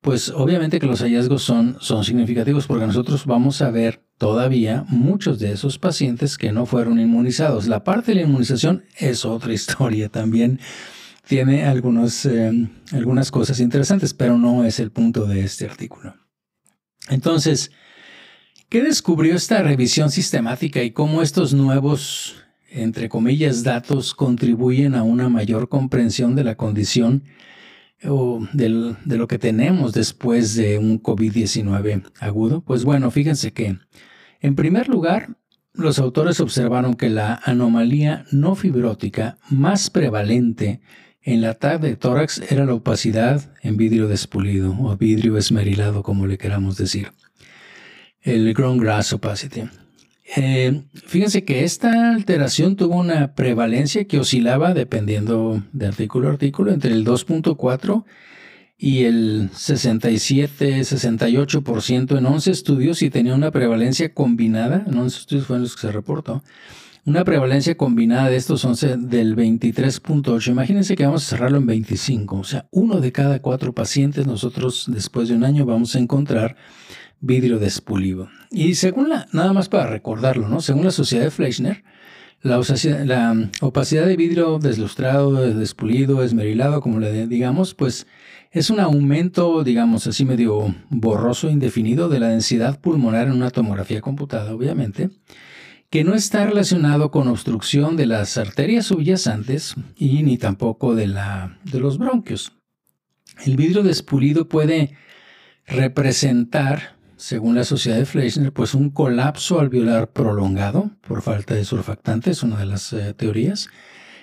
pues 0.00 0.30
obviamente 0.30 0.78
que 0.78 0.86
los 0.86 1.00
hallazgos 1.00 1.42
son, 1.42 1.76
son 1.80 2.04
significativos 2.04 2.66
porque 2.66 2.86
nosotros 2.86 3.26
vamos 3.26 3.60
a 3.60 3.70
ver 3.70 4.02
todavía 4.16 4.84
muchos 4.88 5.38
de 5.38 5.52
esos 5.52 5.78
pacientes 5.78 6.38
que 6.38 6.52
no 6.52 6.64
fueron 6.64 6.98
inmunizados. 6.98 7.68
La 7.68 7.84
parte 7.84 8.12
de 8.12 8.16
la 8.16 8.26
inmunización 8.26 8.84
es 8.96 9.24
otra 9.24 9.52
historia 9.54 10.08
también. 10.08 10.58
Tiene 11.26 11.62
eh, 11.62 12.68
algunas 12.92 13.30
cosas 13.30 13.60
interesantes, 13.60 14.14
pero 14.14 14.38
no 14.38 14.64
es 14.64 14.80
el 14.80 14.90
punto 14.90 15.26
de 15.26 15.44
este 15.44 15.66
artículo. 15.66 16.14
Entonces, 17.08 17.70
¿qué 18.68 18.82
descubrió 18.82 19.36
esta 19.36 19.62
revisión 19.62 20.10
sistemática 20.10 20.82
y 20.82 20.92
cómo 20.92 21.22
estos 21.22 21.52
nuevos, 21.54 22.36
entre 22.70 23.08
comillas, 23.08 23.62
datos 23.62 24.14
contribuyen 24.14 24.94
a 24.94 25.02
una 25.02 25.28
mayor 25.28 25.68
comprensión 25.68 26.34
de 26.34 26.44
la 26.44 26.56
condición 26.56 27.24
o 28.04 28.46
de 28.52 28.68
lo 28.68 29.28
que 29.28 29.38
tenemos 29.38 29.92
después 29.92 30.54
de 30.54 30.78
un 30.78 31.02
COVID-19 31.02 32.10
agudo? 32.20 32.62
Pues 32.62 32.84
bueno, 32.84 33.10
fíjense 33.10 33.52
que, 33.52 33.78
en 34.40 34.54
primer 34.54 34.88
lugar, 34.88 35.36
los 35.72 35.98
autores 35.98 36.40
observaron 36.40 36.94
que 36.94 37.10
la 37.10 37.40
anomalía 37.44 38.24
no 38.32 38.54
fibrótica 38.54 39.38
más 39.48 39.90
prevalente 39.90 40.80
en 41.22 41.42
la 41.42 41.54
TAG 41.54 41.80
de 41.80 41.96
tórax 41.96 42.40
era 42.50 42.64
la 42.64 42.74
opacidad 42.74 43.54
en 43.62 43.76
vidrio 43.76 44.08
despulido 44.08 44.74
o 44.80 44.96
vidrio 44.96 45.36
esmerilado, 45.36 46.02
como 46.02 46.26
le 46.26 46.38
queramos 46.38 46.76
decir. 46.76 47.12
El 48.22 48.52
ground 48.54 48.80
glass 48.80 49.12
opacity. 49.12 49.64
Eh, 50.36 50.82
fíjense 50.94 51.44
que 51.44 51.64
esta 51.64 52.14
alteración 52.14 52.76
tuvo 52.76 52.94
una 52.96 53.34
prevalencia 53.34 54.04
que 54.04 54.20
oscilaba, 54.20 54.74
dependiendo 54.74 55.60
de 55.72 55.88
artículo 55.88 56.28
a 56.28 56.32
artículo, 56.32 56.72
entre 56.72 56.92
el 56.92 57.04
2.4 57.04 58.04
y 58.78 59.02
el 59.04 59.50
67-68% 59.50 62.16
en 62.16 62.26
11 62.26 62.50
estudios 62.50 63.02
y 63.02 63.10
tenía 63.10 63.34
una 63.34 63.50
prevalencia 63.50 64.14
combinada, 64.14 64.84
en 64.86 64.96
11 64.96 65.18
estudios 65.18 65.46
fueron 65.46 65.64
los 65.64 65.74
que 65.74 65.82
se 65.82 65.92
reportó, 65.92 66.42
una 67.04 67.24
prevalencia 67.24 67.76
combinada 67.76 68.30
de 68.30 68.36
estos 68.36 68.64
11 68.64 68.98
del 68.98 69.34
23.8. 69.34 70.48
Imagínense 70.48 70.94
que 70.96 71.04
vamos 71.04 71.24
a 71.24 71.30
cerrarlo 71.30 71.58
en 71.58 71.66
25, 71.66 72.36
o 72.36 72.44
sea, 72.44 72.68
uno 72.70 73.00
de 73.00 73.10
cada 73.10 73.42
cuatro 73.42 73.74
pacientes 73.74 74.26
nosotros 74.26 74.84
después 74.88 75.28
de 75.28 75.34
un 75.34 75.42
año 75.44 75.66
vamos 75.66 75.96
a 75.96 75.98
encontrar 75.98 76.56
vidrio 77.20 77.58
despulido. 77.58 78.28
Y 78.50 78.74
según 78.74 79.08
la, 79.08 79.28
nada 79.32 79.52
más 79.52 79.68
para 79.68 79.86
recordarlo, 79.86 80.48
¿no? 80.48 80.60
Según 80.60 80.84
la 80.84 80.90
sociedad 80.90 81.24
de 81.24 81.30
Fleischner, 81.30 81.84
la, 82.42 82.58
opacidad 83.60 84.06
de 84.06 84.16
vidrio 84.16 84.58
deslustrado, 84.58 85.32
despulido, 85.32 86.22
esmerilado, 86.22 86.80
como 86.80 86.98
le 86.98 87.26
digamos, 87.26 87.74
pues 87.74 88.06
es 88.50 88.70
un 88.70 88.80
aumento, 88.80 89.62
digamos 89.62 90.06
así 90.06 90.24
medio 90.24 90.74
borroso, 90.88 91.50
indefinido 91.50 92.08
de 92.08 92.20
la 92.20 92.28
densidad 92.28 92.80
pulmonar 92.80 93.28
en 93.28 93.34
una 93.34 93.50
tomografía 93.50 94.00
computada, 94.00 94.54
obviamente, 94.54 95.10
que 95.90 96.02
no 96.02 96.14
está 96.14 96.46
relacionado 96.46 97.10
con 97.10 97.28
obstrucción 97.28 97.96
de 97.96 98.06
las 98.06 98.38
arterias 98.38 98.86
subyacentes 98.86 99.74
y 99.96 100.22
ni 100.22 100.38
tampoco 100.38 100.94
de, 100.94 101.08
la, 101.08 101.58
de 101.64 101.78
los 101.78 101.98
bronquios. 101.98 102.52
El 103.44 103.56
vidrio 103.56 103.82
despulido 103.82 104.48
puede 104.48 104.94
representar, 105.66 106.96
según 107.20 107.54
la 107.54 107.64
sociedad 107.64 107.98
de 107.98 108.06
Fleischner, 108.06 108.50
pues 108.50 108.72
un 108.72 108.88
colapso 108.88 109.60
alveolar 109.60 110.10
prolongado 110.10 110.90
por 111.06 111.20
falta 111.20 111.54
de 111.54 111.66
surfactante, 111.66 112.30
es 112.30 112.42
una 112.42 112.58
de 112.58 112.64
las 112.64 112.94
eh, 112.94 113.12
teorías, 113.12 113.68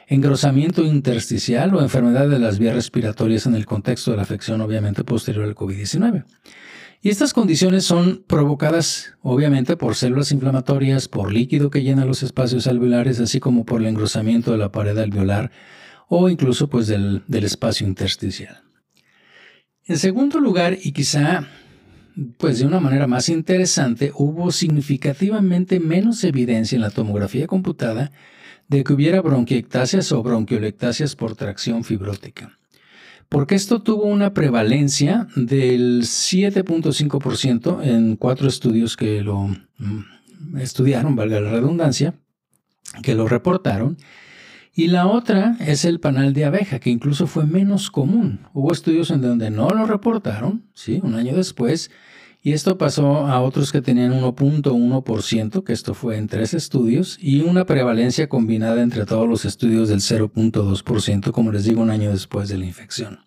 engrosamiento 0.07 0.83
intersticial 0.83 1.75
o 1.75 1.81
enfermedad 1.81 2.27
de 2.27 2.39
las 2.39 2.57
vías 2.57 2.73
respiratorias 2.73 3.45
en 3.45 3.53
el 3.53 3.67
contexto 3.67 4.09
de 4.09 4.17
la 4.17 4.23
afección 4.23 4.61
obviamente 4.61 5.03
posterior 5.03 5.45
al 5.45 5.53
COVID-19. 5.53 6.25
Y 6.99 7.09
estas 7.09 7.33
condiciones 7.33 7.85
son 7.85 8.23
provocadas 8.25 9.13
obviamente 9.21 9.77
por 9.77 9.93
células 9.93 10.31
inflamatorias, 10.31 11.07
por 11.07 11.31
líquido 11.31 11.69
que 11.69 11.83
llena 11.83 12.03
los 12.03 12.23
espacios 12.23 12.65
alveolares, 12.65 13.19
así 13.19 13.39
como 13.39 13.63
por 13.63 13.81
el 13.81 13.87
engrosamiento 13.87 14.51
de 14.51 14.57
la 14.57 14.71
pared 14.71 14.97
alveolar 14.97 15.51
o 16.07 16.29
incluso 16.29 16.67
pues 16.67 16.87
del, 16.87 17.21
del 17.27 17.43
espacio 17.43 17.85
intersticial. 17.85 18.63
En 19.85 19.99
segundo 19.99 20.39
lugar, 20.39 20.75
y 20.81 20.93
quizá 20.93 21.47
pues 22.37 22.59
de 22.59 22.65
una 22.65 22.79
manera 22.79 23.07
más 23.07 23.29
interesante, 23.29 24.11
hubo 24.15 24.51
significativamente 24.51 25.79
menos 25.79 26.23
evidencia 26.23 26.75
en 26.75 26.81
la 26.81 26.89
tomografía 26.89 27.47
computada 27.47 28.11
de 28.67 28.83
que 28.83 28.93
hubiera 28.93 29.21
bronquiectasias 29.21 30.11
o 30.11 30.23
bronquiolectasias 30.23 31.15
por 31.15 31.35
tracción 31.35 31.83
fibrótica 31.83 32.57
porque 33.29 33.55
esto 33.55 33.81
tuvo 33.81 34.03
una 34.03 34.33
prevalencia 34.33 35.27
del 35.35 36.03
7.5% 36.03 37.83
en 37.83 38.15
cuatro 38.15 38.47
estudios 38.47 38.95
que 38.95 39.21
lo 39.21 39.47
mm, 39.77 40.57
estudiaron, 40.59 41.15
valga 41.15 41.41
la 41.41 41.51
redundancia, 41.51 42.13
que 43.03 43.15
lo 43.15 43.27
reportaron. 43.27 43.97
Y 44.77 44.89
la 44.89 45.07
otra 45.07 45.57
es 45.59 45.85
el 45.85 45.99
panal 45.99 46.33
de 46.33 46.45
abeja, 46.45 46.77
que 46.77 46.91
incluso 46.91 47.25
fue 47.25 47.47
menos 47.47 47.89
común. 47.89 48.41
Hubo 48.53 48.71
estudios 48.71 49.09
en 49.09 49.23
donde 49.23 49.49
no 49.49 49.71
lo 49.71 49.87
reportaron, 49.87 50.65
¿sí? 50.75 50.99
un 51.01 51.15
año 51.15 51.35
después, 51.35 51.89
y 52.43 52.53
esto 52.53 52.77
pasó 52.77 53.25
a 53.25 53.41
otros 53.41 53.71
que 53.71 53.81
tenían 53.81 54.13
1.1%, 54.13 55.63
que 55.63 55.73
esto 55.73 55.95
fue 55.95 56.17
en 56.17 56.27
tres 56.27 56.53
estudios, 56.53 57.17
y 57.19 57.41
una 57.41 57.65
prevalencia 57.65 58.29
combinada 58.29 58.83
entre 58.83 59.07
todos 59.07 59.27
los 59.27 59.45
estudios 59.45 59.89
del 59.89 60.01
0.2%, 60.01 61.31
como 61.31 61.51
les 61.51 61.63
digo, 61.63 61.81
un 61.81 61.89
año 61.89 62.11
después 62.11 62.47
de 62.47 62.59
la 62.59 62.65
infección. 62.65 63.21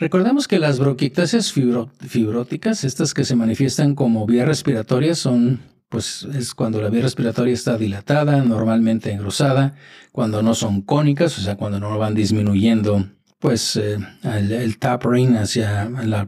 Recordemos 0.00 0.48
que 0.48 0.58
las 0.58 0.80
bronquiectasias 0.80 1.52
fibróticas, 1.52 2.82
estas 2.82 3.14
que 3.14 3.22
se 3.22 3.36
manifiestan 3.36 3.94
como 3.94 4.26
vía 4.26 4.44
respiratoria, 4.44 5.14
son, 5.14 5.60
pues, 5.94 6.26
es 6.34 6.54
cuando 6.54 6.82
la 6.82 6.88
vía 6.88 7.02
respiratoria 7.02 7.54
está 7.54 7.78
dilatada, 7.78 8.42
normalmente 8.42 9.12
engrosada, 9.12 9.76
cuando 10.10 10.42
no 10.42 10.52
son 10.52 10.82
cónicas, 10.82 11.38
o 11.38 11.40
sea, 11.40 11.54
cuando 11.54 11.78
no 11.78 11.96
van 11.96 12.16
disminuyendo 12.16 13.06
pues 13.38 13.76
eh, 13.76 13.98
el, 14.24 14.78
tapering 14.78 15.36
hacia 15.36 15.88
la, 15.88 16.26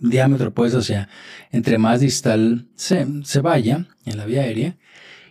diámetro 0.00 0.54
pues 0.54 0.74
hacia 0.74 1.10
entre 1.50 1.76
más 1.76 2.00
distal 2.00 2.68
se, 2.76 3.04
vaya 3.42 3.86
en 4.06 4.16
la 4.16 4.24
vía 4.24 4.42
aérea 4.42 4.78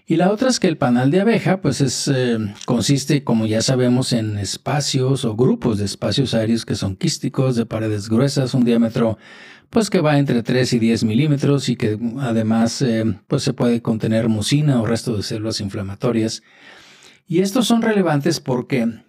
y 0.10 0.16
la 0.16 0.32
otra 0.32 0.50
es 0.50 0.60
que 0.60 0.68
el 0.68 0.78
panal 0.78 1.12
de 1.12 1.22
abeja 1.22 1.62
pues 1.62 1.82
es, 1.82 2.08
eh, 2.08 2.40
consiste 2.66 3.24
como 3.24 3.46
ya 3.46 3.62
sabemos 3.62 4.12
en 4.12 4.40
espacios 4.40 5.24
o 5.24 5.36
grupos 5.36 5.78
de 5.78 5.86
espacios 5.86 6.34
aéreos 6.34 6.66
que 6.66 6.74
son 6.74 6.96
quísticos 6.96 7.56
de 7.56 7.68
paredes 7.68 8.10
gruesas 8.10 8.56
un 8.56 8.66
diámetro 8.66 9.20
pues 9.70 9.92
que 9.92 10.02
va 10.02 10.18
entre 10.18 10.42
3 10.42 10.74
y 10.74 10.80
10 10.80 11.04
milímetros 11.04 11.70
y 11.70 11.76
que 11.76 12.00
además 12.22 12.82
eh, 12.82 13.06
pues 13.28 13.44
se 13.44 13.54
puede 13.54 13.84
contener 13.84 14.30
mucina 14.30 14.82
o 14.82 14.88
resto 14.88 15.16
de 15.16 15.22
células 15.22 15.62
inflamatorias 15.62 16.42
y 17.28 17.42
estos 17.42 17.68
son 17.68 17.84
relevantes 17.84 18.40
porque 18.40 19.04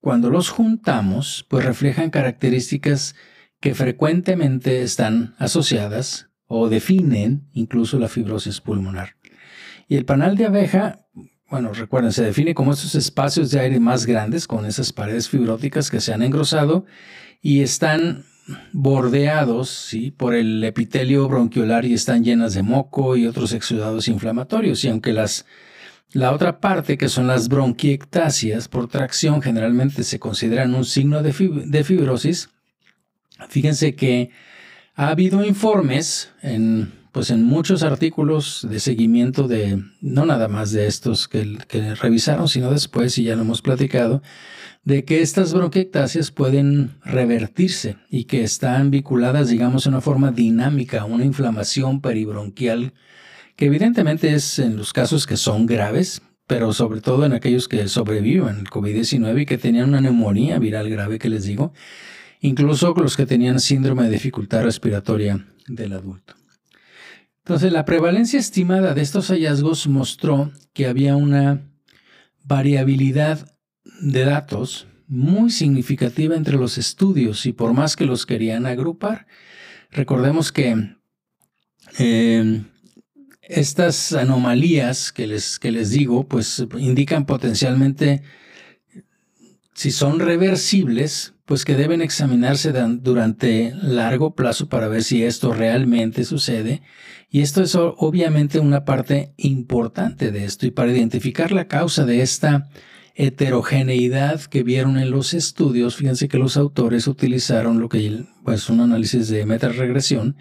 cuando 0.00 0.30
los 0.30 0.50
juntamos, 0.50 1.44
pues 1.48 1.64
reflejan 1.64 2.10
características 2.10 3.16
que 3.58 3.74
frecuentemente 3.74 4.82
están 4.82 5.34
asociadas 5.38 6.28
o 6.46 6.68
definen 6.68 7.48
incluso 7.54 7.98
la 7.98 8.06
fibrosis 8.06 8.60
pulmonar. 8.60 9.16
Y 9.88 9.96
el 9.96 10.04
panal 10.04 10.36
de 10.36 10.46
abeja, 10.46 11.06
bueno, 11.48 11.72
recuerden, 11.72 12.12
se 12.12 12.24
define 12.24 12.54
como 12.54 12.72
estos 12.72 12.94
espacios 12.94 13.50
de 13.50 13.60
aire 13.60 13.80
más 13.80 14.06
grandes 14.06 14.46
con 14.46 14.66
esas 14.66 14.92
paredes 14.92 15.28
fibróticas 15.28 15.90
que 15.90 16.00
se 16.00 16.12
han 16.12 16.22
engrosado 16.22 16.86
y 17.40 17.62
están 17.62 18.24
bordeados 18.72 19.68
¿sí? 19.68 20.10
por 20.10 20.34
el 20.34 20.62
epitelio 20.62 21.28
bronquiolar 21.28 21.84
y 21.84 21.94
están 21.94 22.24
llenas 22.24 22.54
de 22.54 22.62
moco 22.62 23.16
y 23.16 23.26
otros 23.26 23.52
exudados 23.52 24.08
inflamatorios. 24.08 24.84
Y 24.84 24.88
aunque 24.88 25.12
las 25.12 25.46
la 26.12 26.32
otra 26.32 26.60
parte, 26.60 26.96
que 26.96 27.08
son 27.08 27.26
las 27.26 27.48
bronquiectasias 27.48 28.68
por 28.68 28.88
tracción, 28.88 29.42
generalmente 29.42 30.04
se 30.04 30.18
consideran 30.18 30.74
un 30.74 30.84
signo 30.84 31.22
de, 31.22 31.32
fibrosis. 31.32 32.48
Fíjense 33.48 33.94
que 33.96 34.30
ha 34.94 35.08
habido 35.08 35.44
informes 35.44 36.30
en 36.42 36.92
pues 37.16 37.30
en 37.30 37.44
muchos 37.44 37.82
artículos 37.82 38.66
de 38.68 38.78
seguimiento 38.78 39.48
de, 39.48 39.82
no 40.02 40.26
nada 40.26 40.48
más 40.48 40.70
de 40.72 40.86
estos 40.86 41.28
que, 41.28 41.56
revisaron, 41.98 42.46
sino 42.46 42.70
después, 42.70 43.16
y 43.16 43.24
ya 43.24 43.36
lo 43.36 43.40
hemos 43.40 43.62
platicado, 43.62 44.20
de 44.84 45.06
que 45.06 45.22
estas 45.22 45.54
bronquiectasias 45.54 46.30
pueden 46.30 46.90
revertirse 47.06 47.96
y 48.10 48.24
que 48.24 48.44
están 48.44 48.90
vinculadas, 48.90 49.48
digamos, 49.48 49.84
de 49.84 49.88
una 49.88 50.02
forma 50.02 50.30
dinámica 50.30 51.00
a 51.00 51.04
una 51.06 51.24
inflamación 51.24 52.02
peribronquial, 52.02 52.92
que 53.56 53.64
evidentemente 53.64 54.34
es 54.34 54.58
en 54.58 54.76
los 54.76 54.92
casos 54.92 55.26
que 55.26 55.38
son 55.38 55.64
graves, 55.64 56.20
pero 56.46 56.74
sobre 56.74 57.00
todo 57.00 57.24
en 57.24 57.32
aquellos 57.32 57.66
que 57.66 57.88
sobreviven 57.88 58.56
al 58.56 58.66
COVID-19 58.66 59.40
y 59.40 59.46
que 59.46 59.56
tenían 59.56 59.88
una 59.88 60.02
neumonía 60.02 60.58
viral 60.58 60.90
grave 60.90 61.18
que 61.18 61.30
les 61.30 61.44
digo, 61.44 61.72
incluso 62.42 62.92
los 62.92 63.16
que 63.16 63.24
tenían 63.24 63.58
síndrome 63.58 64.02
de 64.02 64.10
dificultad 64.10 64.64
respiratoria 64.64 65.46
del 65.66 65.94
adulto. 65.94 66.34
Entonces, 67.46 67.70
la 67.70 67.84
prevalencia 67.84 68.40
estimada 68.40 68.92
de 68.92 69.02
estos 69.02 69.28
hallazgos 69.28 69.86
mostró 69.86 70.50
que 70.72 70.88
había 70.88 71.14
una 71.14 71.62
variabilidad 72.42 73.56
de 74.00 74.24
datos 74.24 74.88
muy 75.06 75.50
significativa 75.50 76.34
entre 76.34 76.56
los 76.56 76.76
estudios 76.76 77.46
y 77.46 77.52
por 77.52 77.72
más 77.72 77.94
que 77.94 78.04
los 78.04 78.26
querían 78.26 78.66
agrupar, 78.66 79.28
recordemos 79.92 80.50
que 80.50 80.96
eh, 82.00 82.64
estas 83.42 84.12
anomalías 84.12 85.12
que 85.12 85.28
les, 85.28 85.60
que 85.60 85.70
les 85.70 85.90
digo, 85.90 86.26
pues 86.26 86.66
indican 86.76 87.26
potencialmente, 87.26 88.24
si 89.72 89.92
son 89.92 90.18
reversibles, 90.18 91.35
pues 91.46 91.64
que 91.64 91.76
deben 91.76 92.02
examinarse 92.02 92.72
durante 92.72 93.72
largo 93.80 94.34
plazo 94.34 94.68
para 94.68 94.88
ver 94.88 95.02
si 95.02 95.22
esto 95.22 95.54
realmente 95.54 96.24
sucede. 96.24 96.82
Y 97.30 97.40
esto 97.40 97.62
es 97.62 97.74
obviamente 97.76 98.58
una 98.58 98.84
parte 98.84 99.32
importante 99.36 100.32
de 100.32 100.44
esto. 100.44 100.66
Y 100.66 100.72
para 100.72 100.92
identificar 100.92 101.52
la 101.52 101.68
causa 101.68 102.04
de 102.04 102.20
esta 102.20 102.68
heterogeneidad 103.14 104.42
que 104.42 104.62
vieron 104.62 104.98
en 104.98 105.10
los 105.10 105.34
estudios, 105.34 105.96
fíjense 105.96 106.28
que 106.28 106.38
los 106.38 106.56
autores 106.56 107.06
utilizaron 107.06 107.80
lo 107.80 107.88
que 107.88 108.06
es 108.06 108.12
pues, 108.44 108.68
un 108.68 108.80
análisis 108.80 109.28
de 109.28 109.46
metaregresión 109.46 110.36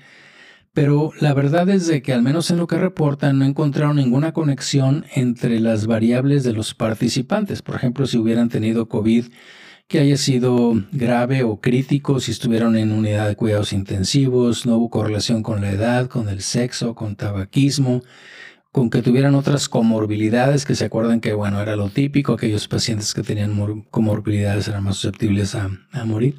pero 0.76 1.14
la 1.22 1.34
verdad 1.34 1.70
es 1.70 1.88
de 1.88 2.02
que 2.02 2.12
al 2.12 2.22
menos 2.22 2.52
en 2.52 2.58
lo 2.58 2.68
que 2.68 2.76
reportan 2.78 3.40
no 3.40 3.46
encontraron 3.46 3.96
ninguna 3.96 4.34
conexión 4.34 5.06
entre 5.16 5.62
las 5.62 5.88
variables 5.88 6.44
de 6.44 6.52
los 6.52 6.74
participantes. 6.74 7.62
Por 7.62 7.76
ejemplo, 7.76 8.06
si 8.06 8.18
hubieran 8.18 8.50
tenido 8.50 8.90
COVID 8.90 9.28
que 9.88 10.00
haya 10.00 10.18
sido 10.18 10.74
grave 10.92 11.44
o 11.44 11.62
crítico, 11.62 12.20
si 12.20 12.32
estuvieron 12.32 12.76
en 12.76 12.92
unidad 12.92 13.28
de 13.28 13.36
cuidados 13.36 13.72
intensivos, 13.72 14.66
no 14.66 14.78
hubo 14.78 14.90
correlación 14.90 15.44
con 15.44 15.62
la 15.62 15.72
edad, 15.72 16.08
con 16.08 16.28
el 16.28 16.42
sexo, 16.42 16.96
con 16.96 17.16
tabaquismo, 17.16 18.02
con 18.72 18.90
que 18.90 19.02
tuvieran 19.02 19.36
otras 19.36 19.70
comorbilidades, 19.70 20.66
que 20.66 20.76
se 20.76 20.86
acuerdan 20.86 21.22
que, 21.22 21.34
bueno, 21.34 21.62
era 21.62 21.76
lo 21.76 21.90
típico, 21.90 22.34
aquellos 22.34 22.68
pacientes 22.68 23.14
que 23.14 23.24
tenían 23.24 23.86
comorbilidades 23.92 24.68
eran 24.68 24.84
más 24.84 24.98
susceptibles 24.98 25.56
a, 25.56 25.70
a 25.92 26.06
morir. 26.06 26.36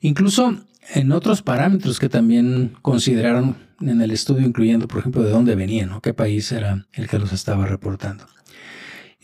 Incluso 0.00 0.56
en 0.94 1.12
otros 1.12 1.42
parámetros 1.42 1.98
que 1.98 2.10
también 2.10 2.74
consideraron 2.82 3.56
en 3.80 4.02
el 4.02 4.10
estudio, 4.10 4.46
incluyendo, 4.46 4.86
por 4.86 5.00
ejemplo, 5.00 5.22
de 5.22 5.30
dónde 5.30 5.54
venían, 5.54 6.00
qué 6.02 6.14
país 6.14 6.52
era 6.52 6.86
el 6.92 7.08
que 7.08 7.18
los 7.18 7.32
estaba 7.32 7.66
reportando. 7.66 8.26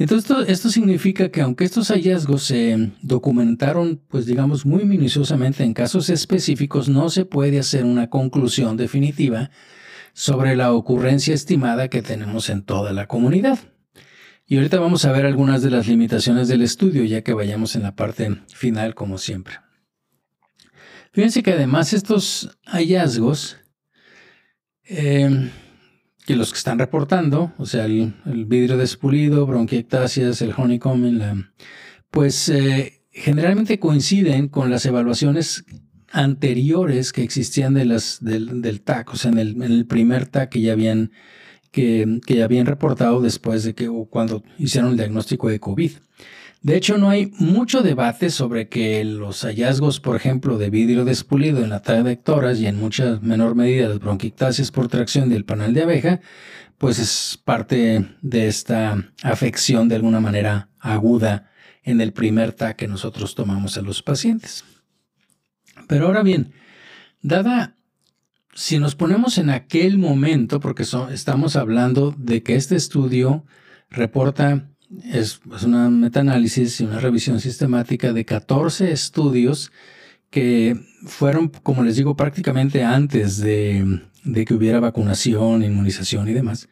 Entonces, 0.00 0.48
esto, 0.48 0.70
significa 0.70 1.28
que 1.28 1.42
aunque 1.42 1.64
estos 1.64 1.88
hallazgos 1.88 2.44
se 2.44 2.90
documentaron, 3.02 4.00
pues 4.08 4.24
digamos, 4.24 4.64
muy 4.64 4.86
minuciosamente 4.86 5.62
en 5.62 5.74
casos 5.74 6.08
específicos, 6.08 6.88
no 6.88 7.10
se 7.10 7.26
puede 7.26 7.58
hacer 7.58 7.84
una 7.84 8.08
conclusión 8.08 8.78
definitiva 8.78 9.50
sobre 10.14 10.56
la 10.56 10.72
ocurrencia 10.72 11.34
estimada 11.34 11.88
que 11.88 12.00
tenemos 12.00 12.48
en 12.48 12.62
toda 12.62 12.94
la 12.94 13.08
comunidad. 13.08 13.58
Y 14.46 14.56
ahorita 14.56 14.80
vamos 14.80 15.04
a 15.04 15.12
ver 15.12 15.26
algunas 15.26 15.60
de 15.60 15.68
las 15.68 15.86
limitaciones 15.86 16.48
del 16.48 16.62
estudio, 16.62 17.04
ya 17.04 17.20
que 17.20 17.34
vayamos 17.34 17.76
en 17.76 17.82
la 17.82 17.94
parte 17.94 18.40
final, 18.48 18.94
como 18.94 19.18
siempre. 19.18 19.56
Fíjense 21.12 21.42
que 21.42 21.52
además 21.52 21.92
estos 21.92 22.56
hallazgos, 22.64 23.58
em, 24.84 25.50
que 26.30 26.36
los 26.36 26.52
que 26.52 26.58
están 26.58 26.78
reportando, 26.78 27.52
o 27.58 27.66
sea, 27.66 27.86
el, 27.86 28.14
vidrio 28.46 28.76
despulido, 28.76 29.46
bronquiectasias, 29.46 30.40
el 30.42 30.54
honeycomb, 30.56 31.44
pues 32.12 32.48
eh, 32.48 33.02
generalmente 33.10 33.80
coinciden 33.80 34.46
con 34.46 34.70
las 34.70 34.86
evaluaciones 34.86 35.64
anteriores 36.12 37.12
que 37.12 37.24
existían 37.24 37.74
de 37.74 37.84
las, 37.84 38.18
del, 38.22 38.80
TAC, 38.80 39.12
o 39.12 39.16
sea, 39.16 39.32
en 39.32 39.38
el, 39.60 39.86
primer 39.86 40.26
TAC 40.26 40.50
que 40.50 40.60
ya 40.60 40.72
habían, 40.72 41.10
que, 41.72 42.20
que 42.24 42.36
ya 42.36 42.44
habían 42.44 42.66
reportado 42.66 43.20
después 43.20 43.64
de 43.64 43.74
que, 43.74 43.88
o 43.88 44.04
cuando 44.04 44.44
hicieron 44.56 44.92
el 44.92 44.98
diagnóstico 44.98 45.48
de 45.48 45.58
COVID. 45.58 45.90
De 46.62 46.76
hecho, 46.76 46.98
no 46.98 47.08
hay 47.08 47.32
mucho 47.38 47.82
debate 47.82 48.28
sobre 48.28 48.68
que 48.68 49.02
los 49.04 49.44
hallazgos, 49.44 49.98
por 49.98 50.14
ejemplo, 50.14 50.58
de 50.58 50.68
vidrio 50.68 51.06
despulido 51.06 51.64
en 51.64 51.70
la 51.70 51.80
talla 51.80 52.02
de 52.02 52.12
hectoras 52.12 52.58
y 52.58 52.66
en 52.66 52.78
mucha 52.78 53.18
menor 53.22 53.54
medida 53.54 53.88
las 53.88 53.98
bronquictasias 53.98 54.70
por 54.70 54.88
tracción 54.88 55.30
del 55.30 55.46
panal 55.46 55.72
de 55.72 55.82
abeja, 55.82 56.20
pues 56.76 56.98
es 56.98 57.40
parte 57.42 58.06
de 58.20 58.46
esta 58.46 59.10
afección 59.22 59.88
de 59.88 59.96
alguna 59.96 60.20
manera 60.20 60.68
aguda 60.78 61.50
en 61.82 62.02
el 62.02 62.12
primer 62.12 62.52
TAC 62.52 62.76
que 62.76 62.88
nosotros 62.88 63.34
tomamos 63.34 63.78
a 63.78 63.82
los 63.82 64.02
pacientes. 64.02 64.64
Pero 65.88 66.06
ahora 66.06 66.22
bien, 66.22 66.52
dada, 67.22 67.74
si 68.54 68.78
nos 68.78 68.94
ponemos 68.96 69.38
en 69.38 69.48
aquel 69.48 69.96
momento, 69.96 70.60
porque 70.60 70.84
estamos 71.10 71.56
hablando 71.56 72.14
de 72.18 72.42
que 72.42 72.56
este 72.56 72.76
estudio 72.76 73.46
reporta 73.88 74.68
es, 75.12 75.40
una 75.64 75.90
metaanálisis 75.90 76.80
y 76.80 76.84
una 76.84 77.00
revisión 77.00 77.40
sistemática 77.40 78.12
de 78.12 78.24
14 78.24 78.92
estudios 78.92 79.72
que 80.30 80.76
fueron, 81.04 81.48
como 81.48 81.82
les 81.82 81.96
digo, 81.96 82.16
prácticamente 82.16 82.84
antes 82.84 83.38
de, 83.38 84.02
que 84.46 84.54
hubiera 84.54 84.80
vacunación, 84.80 85.62
inmunización 85.62 86.28
y 86.28 86.32
demás. 86.32 86.68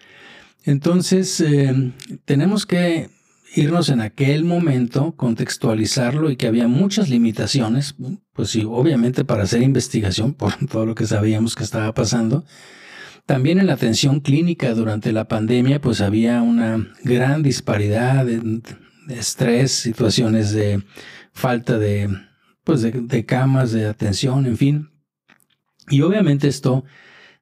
Entonces, 0.64 1.40
eh, 1.40 1.92
tenemos 2.24 2.66
que 2.66 3.10
irnos 3.54 3.88
en 3.88 4.00
aquel 4.00 4.44
momento, 4.44 5.14
contextualizarlo 5.16 6.30
y 6.30 6.36
que 6.36 6.46
había 6.46 6.68
muchas 6.68 7.08
limitaciones, 7.08 7.96
pues 8.32 8.50
sí, 8.50 8.64
obviamente 8.66 9.24
para 9.24 9.44
hacer 9.44 9.62
investigación 9.62 10.34
por 10.34 10.54
todo 10.66 10.86
lo 10.86 10.94
que 10.94 11.06
sabíamos 11.06 11.54
que 11.54 11.64
estaba 11.64 11.92
pasando, 11.94 12.44
también 13.28 13.58
en 13.58 13.66
la 13.66 13.74
atención 13.74 14.20
clínica 14.20 14.72
durante 14.72 15.12
la 15.12 15.28
pandemia, 15.28 15.82
pues 15.82 16.00
había 16.00 16.40
una 16.40 16.88
gran 17.04 17.42
disparidad 17.42 18.24
de, 18.24 18.62
estrés, 19.10 19.70
situaciones 19.70 20.52
de 20.52 20.82
falta 21.34 21.78
de, 21.78 22.08
pues 22.64 22.80
de, 22.80 23.26
camas, 23.26 23.72
de 23.72 23.84
atención, 23.84 24.46
en 24.46 24.56
fin. 24.56 24.90
Y 25.90 26.00
obviamente 26.00 26.48
esto, 26.48 26.84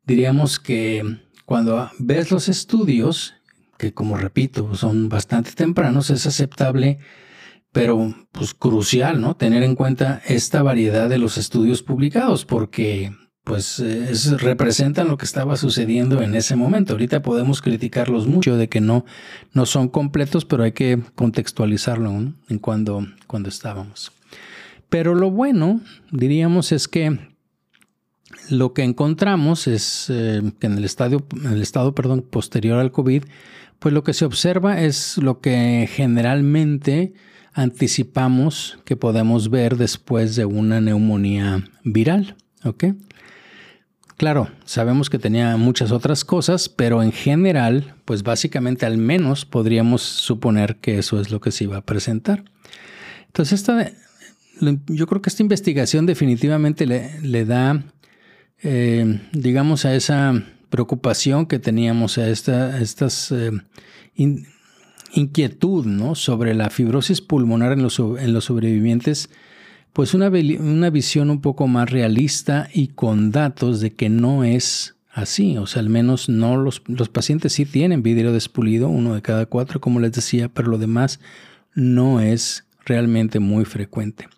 diríamos 0.05 0.59
que 0.59 1.21
cuando 1.45 1.89
ves 2.01 2.33
los 2.33 2.49
estudios, 2.49 3.35
que 3.79 3.95
como 3.95 4.17
repito, 4.17 4.75
son 4.75 5.09
bastante 5.09 5.53
tempranos, 5.53 6.11
es 6.11 6.27
aceptable, 6.27 6.99
pero 7.71 8.13
pues 8.33 8.55
crucial, 8.55 9.21
¿no? 9.21 9.37
Tener 9.37 9.63
en 9.63 9.77
cuenta 9.77 10.21
esta 10.27 10.65
variedad 10.65 11.09
de 11.09 11.19
los 11.19 11.39
estudios 11.39 11.85
publicados, 11.85 12.45
porque 12.45 13.13
pues 13.47 13.81
representan 14.41 15.07
lo 15.07 15.17
que 15.17 15.25
estaba 15.25 15.57
sucediendo 15.57 16.21
en 16.21 16.35
ese 16.35 16.57
momento. 16.57 16.95
Ahorita 16.95 17.23
podemos 17.23 17.63
criticarlos 17.63 18.27
mucho 18.27 18.57
de 18.57 18.69
que 18.69 18.81
no, 18.81 19.05
no 19.53 19.67
son 19.67 19.89
completos, 19.89 20.45
pero 20.45 20.65
hay 20.65 20.73
que 20.73 20.99
contextualizarlo 21.15 22.11
en 22.11 22.59
cuando, 22.59 23.07
cuando 23.29 23.49
estábamos. 23.49 24.11
Pero 24.89 25.15
lo 25.15 25.31
bueno, 25.31 25.81
diríamos, 26.11 26.73
es 26.73 26.89
que 26.89 27.21
lo 28.51 28.73
que 28.73 28.83
encontramos 28.83 29.69
es 29.69 30.07
eh, 30.09 30.43
que 30.59 30.67
en 30.67 30.77
el, 30.77 30.85
estadio, 30.85 31.25
en 31.37 31.53
el 31.53 31.63
estado 31.63 31.95
perdón, 31.95 32.23
posterior 32.23 32.81
al 32.81 32.91
COVID, 32.91 33.23
pues 33.79 33.95
lo 33.95 34.03
que 34.03 34.13
se 34.13 34.25
observa 34.25 34.83
es 34.83 35.19
lo 35.19 35.41
que 35.41 35.89
generalmente 35.89 37.15
anticipamos 37.53 38.81
que 38.85 38.97
podemos 38.97 39.51
ver 39.51 39.77
después 39.77 40.35
de 40.35 40.47
una 40.47 40.81
neumonía 40.81 41.63
viral. 41.85 42.35
¿Ok?, 42.65 42.85
Claro, 44.17 44.49
sabemos 44.65 45.11
que 45.11 45.19
tenía 45.19 45.59
muchas 45.59 45.93
otras 45.93 46.25
cosas, 46.25 46.71
pero 46.71 47.03
en 47.03 47.13
general, 47.13 47.95
pues 48.07 48.23
básicamente 48.23 48.87
al 48.87 48.97
menos 48.97 49.45
podríamos 49.45 50.01
suponer 50.01 50.77
que 50.77 50.99
eso 50.99 51.21
es 51.21 51.31
lo 51.31 51.41
que 51.43 51.53
se 51.53 51.65
iba 51.65 51.77
a 51.77 51.85
presentar. 51.85 52.45
Entonces, 53.27 53.61
esta, 53.61 53.93
yo 54.87 55.07
creo 55.07 55.21
que 55.21 55.29
esta 55.29 55.43
investigación 55.43 56.07
definitivamente 56.07 56.87
le, 56.87 57.45
da, 57.45 57.85
eh, 58.63 59.21
digamos, 59.33 59.85
a 59.85 59.95
esa 59.95 60.43
preocupación 60.71 61.45
que 61.45 61.59
teníamos, 61.59 62.17
a 62.17 62.27
esta 62.31 62.81
estas, 62.81 63.31
eh, 63.33 63.51
inquietud 65.13 65.85
¿no? 65.85 66.15
sobre 66.15 66.55
la 66.55 66.71
fibrosis 66.71 67.21
pulmonar 67.21 67.73
en 67.73 67.83
los, 67.83 67.99
en 67.99 68.33
los 68.33 68.47
sobrevivientes 68.47 69.29
pues 69.97 70.13
una, 70.13 70.29
una 70.29 70.91
visión 70.91 71.31
un 71.31 71.41
poco 71.41 71.67
más 71.69 71.89
realista 71.89 72.69
y 72.71 72.89
con 72.89 73.31
datos 73.31 73.81
de 73.81 73.95
que 73.95 74.11
no 74.11 74.45
es 74.45 74.95
así, 75.11 75.57
o 75.57 75.67
sea, 75.67 75.81
al 75.81 75.89
menos 75.89 76.29
no 76.29 76.59
los, 76.59 76.83
los 76.87 77.09
pacientes 77.09 77.55
sí 77.55 77.65
tienen 77.65 78.03
vidrio 78.03 78.31
despulido, 78.31 78.91
uno 78.91 79.15
de 79.15 79.23
cada 79.23 79.47
cuatro, 79.47 79.81
como 79.81 79.99
les 79.99 80.13
decía, 80.13 80.51
pero 80.51 80.69
lo 80.69 80.77
demás 80.77 81.19
no 81.75 82.21
es 82.21 82.67
realmente 82.85 83.41
muy 83.41 83.65
frecuente. 83.65 84.29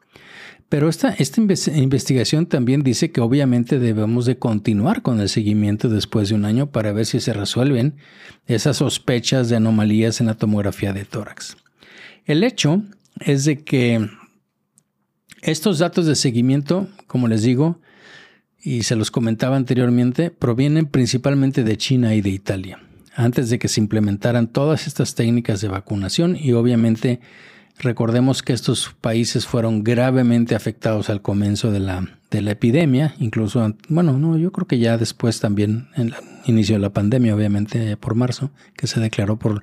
Pero 0.69 0.89
esta, 0.89 1.09
esta 1.09 1.41
investigación 1.41 2.47
también 2.47 2.85
dice 2.85 3.11
que 3.11 3.21
obviamente 3.21 3.81
debemos 3.81 4.27
de 4.27 4.39
continuar 4.39 5.03
con 5.03 5.19
el 5.19 5.29
seguimiento 5.29 5.89
después 5.89 6.29
de 6.29 6.37
un 6.37 6.45
año 6.45 6.71
para 6.71 6.93
ver 6.93 7.05
si 7.05 7.19
se 7.19 7.33
resuelven 7.33 7.97
esas 8.47 8.77
sospechas 8.77 9.49
de 9.49 9.57
anomalías 9.57 10.21
en 10.21 10.29
la 10.29 10.35
tomografía 10.35 10.93
de 10.93 11.05
tórax. 11.05 11.57
El 12.27 12.45
hecho 12.45 12.81
es 13.19 13.45
de 13.45 13.65
que 13.65 14.09
estos 15.51 15.79
datos 15.79 16.07
de 16.07 16.15
seguimiento, 16.15 16.89
como 17.07 17.27
les 17.27 17.43
digo, 17.43 17.81
y 18.61 18.83
se 18.83 18.97
los 18.97 19.11
comentaba 19.11 19.57
anteriormente, 19.57 20.31
provienen 20.31 20.87
principalmente 20.87 21.65
de 21.65 21.77
China 21.77 22.15
y 22.15 22.21
de 22.21 22.31
Italia, 22.31 22.81
antes 23.15 23.49
de 23.49 23.59
que 23.59 23.69
se 23.69 23.81
implementaran 23.81 24.49
todas 24.49 24.87
estas 24.87 25.15
técnicas 25.15 25.61
de 25.61 25.69
vacunación 25.69 26.37
y 26.39 26.53
obviamente 26.53 27.21
recordemos 27.79 28.43
que 28.43 28.53
estos 28.53 28.95
países 29.01 29.47
fueron 29.47 29.85
gravemente 29.85 30.55
afectados 30.55 31.09
al 31.09 31.23
comienzo 31.23 31.71
de 31.71 31.81
la, 31.81 32.07
de 32.31 32.43
la 32.43 32.51
epidemia, 32.51 33.15
incluso, 33.19 33.75
bueno, 33.89 34.19
no, 34.19 34.37
yo 34.37 34.53
creo 34.53 34.67
que 34.67 34.79
ya 34.79 34.99
después 34.99 35.41
también, 35.41 35.89
en 35.95 36.09
el 36.09 36.15
inicio 36.45 36.75
de 36.75 36.81
la 36.81 36.93
pandemia, 36.93 37.35
obviamente 37.35 37.97
por 37.97 38.15
marzo, 38.15 38.51
que 38.77 38.87
se 38.87 39.01
declaró 39.01 39.39
por 39.39 39.63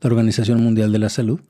la 0.00 0.08
Organización 0.08 0.62
Mundial 0.62 0.92
de 0.92 0.98
la 0.98 1.08
Salud. 1.08 1.40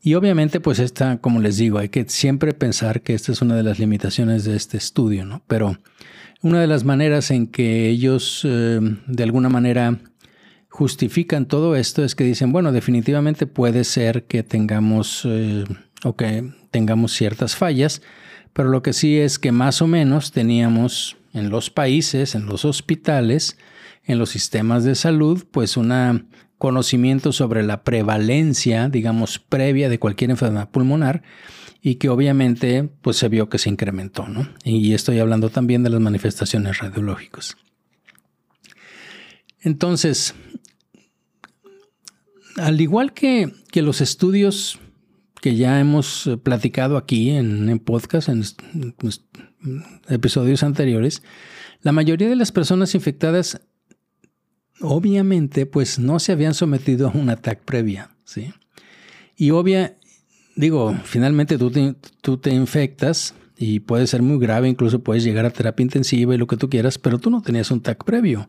Y 0.00 0.14
obviamente, 0.14 0.60
pues 0.60 0.78
esta, 0.78 1.18
como 1.18 1.40
les 1.40 1.56
digo, 1.56 1.78
hay 1.78 1.88
que 1.88 2.08
siempre 2.08 2.54
pensar 2.54 3.02
que 3.02 3.14
esta 3.14 3.32
es 3.32 3.42
una 3.42 3.56
de 3.56 3.62
las 3.62 3.78
limitaciones 3.78 4.44
de 4.44 4.56
este 4.56 4.76
estudio, 4.76 5.24
¿no? 5.24 5.42
Pero 5.46 5.76
una 6.40 6.60
de 6.60 6.68
las 6.68 6.84
maneras 6.84 7.30
en 7.30 7.48
que 7.48 7.88
ellos, 7.88 8.42
eh, 8.44 8.78
de 9.06 9.22
alguna 9.22 9.48
manera, 9.48 9.98
justifican 10.68 11.46
todo 11.46 11.74
esto 11.74 12.04
es 12.04 12.14
que 12.14 12.24
dicen, 12.24 12.52
bueno, 12.52 12.70
definitivamente 12.70 13.46
puede 13.46 13.82
ser 13.82 14.24
que 14.24 14.44
tengamos, 14.44 15.22
eh, 15.24 15.64
o 16.04 16.14
que 16.14 16.52
tengamos 16.70 17.12
ciertas 17.12 17.56
fallas, 17.56 18.02
pero 18.52 18.68
lo 18.68 18.82
que 18.82 18.92
sí 18.92 19.18
es 19.18 19.38
que 19.38 19.50
más 19.50 19.82
o 19.82 19.88
menos 19.88 20.30
teníamos 20.30 21.16
en 21.32 21.50
los 21.50 21.70
países, 21.70 22.36
en 22.36 22.46
los 22.46 22.64
hospitales, 22.64 23.58
en 24.04 24.18
los 24.18 24.30
sistemas 24.30 24.84
de 24.84 24.94
salud, 24.94 25.44
pues 25.50 25.76
una 25.76 26.24
conocimiento 26.58 27.32
sobre 27.32 27.62
la 27.62 27.82
prevalencia, 27.84 28.88
digamos, 28.88 29.38
previa 29.38 29.88
de 29.88 29.98
cualquier 29.98 30.30
enfermedad 30.30 30.70
pulmonar 30.70 31.22
y 31.80 31.96
que 31.96 32.08
obviamente 32.08 32.88
pues 33.02 33.16
se 33.16 33.28
vio 33.28 33.48
que 33.48 33.58
se 33.58 33.70
incrementó, 33.70 34.28
¿no? 34.28 34.48
Y 34.64 34.92
estoy 34.94 35.20
hablando 35.20 35.50
también 35.50 35.82
de 35.82 35.90
las 35.90 36.00
manifestaciones 36.00 36.78
radiológicas. 36.78 37.56
Entonces, 39.60 40.34
al 42.56 42.80
igual 42.80 43.12
que, 43.12 43.52
que, 43.70 43.82
los 43.82 44.00
estudios 44.00 44.78
que 45.40 45.56
ya 45.56 45.78
hemos 45.78 46.28
platicado 46.42 46.96
aquí 46.96 47.30
en, 47.30 47.78
podcast, 47.78 48.28
en 48.28 48.44
episodios 50.08 50.62
anteriores, 50.62 51.22
la 51.82 51.92
mayoría 51.92 52.28
de 52.28 52.36
las 52.36 52.52
personas 52.52 52.94
infectadas 52.94 53.60
obviamente 54.80 55.66
pues 55.66 55.98
no 55.98 56.18
se 56.18 56.32
habían 56.32 56.54
sometido 56.54 57.08
a 57.08 57.12
un 57.12 57.30
ataque 57.30 57.62
previa, 57.64 58.10
¿sí? 58.24 58.52
Y 59.36 59.50
obvia, 59.50 59.96
digo, 60.56 60.96
finalmente 61.04 61.58
tú 61.58 61.70
te, 62.38 62.50
infectas 62.50 63.34
y 63.56 63.80
puede 63.80 64.06
ser 64.06 64.22
muy 64.22 64.38
grave, 64.38 64.68
incluso 64.68 65.02
puedes 65.02 65.22
llegar 65.22 65.44
a 65.46 65.50
terapia 65.50 65.84
intensiva 65.84 66.34
y 66.34 66.38
lo 66.38 66.46
que 66.46 66.56
tú 66.56 66.68
quieras, 66.68 66.98
pero 66.98 67.18
tú 67.18 67.30
no 67.30 67.42
tenías 67.42 67.70
un 67.70 67.80
TAC 67.80 68.04
previo. 68.04 68.48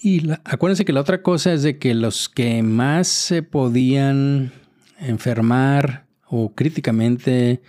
Y 0.00 0.30
acuérdense 0.44 0.84
que 0.84 0.92
la 0.92 1.00
otra 1.00 1.22
cosa 1.22 1.52
es 1.52 1.62
de 1.62 1.78
que 1.78 1.92
los 1.94 2.28
que 2.28 2.62
más 2.62 3.08
se 3.08 3.42
podían 3.42 4.52
enfermar 4.98 6.06
o 6.26 6.54
críticamente 6.54 7.60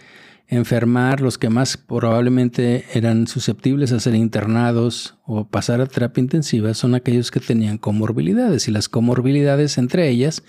enfermar, 0.49 1.21
los 1.21 1.37
que 1.37 1.49
más 1.49 1.77
probablemente 1.77 2.85
eran 2.93 3.27
susceptibles 3.27 3.91
a 3.91 3.99
ser 3.99 4.15
internados 4.15 5.15
o 5.25 5.47
pasar 5.47 5.79
a 5.79 5.85
terapia 5.85 6.21
intensiva 6.21 6.73
son 6.73 6.95
aquellos 6.95 7.29
que 7.29 7.39
tenían 7.39 7.77
comorbilidades 7.77 8.67
y 8.67 8.71
las 8.71 8.89
comorbilidades 8.89 9.77
entre 9.77 10.09
ellas 10.09 10.43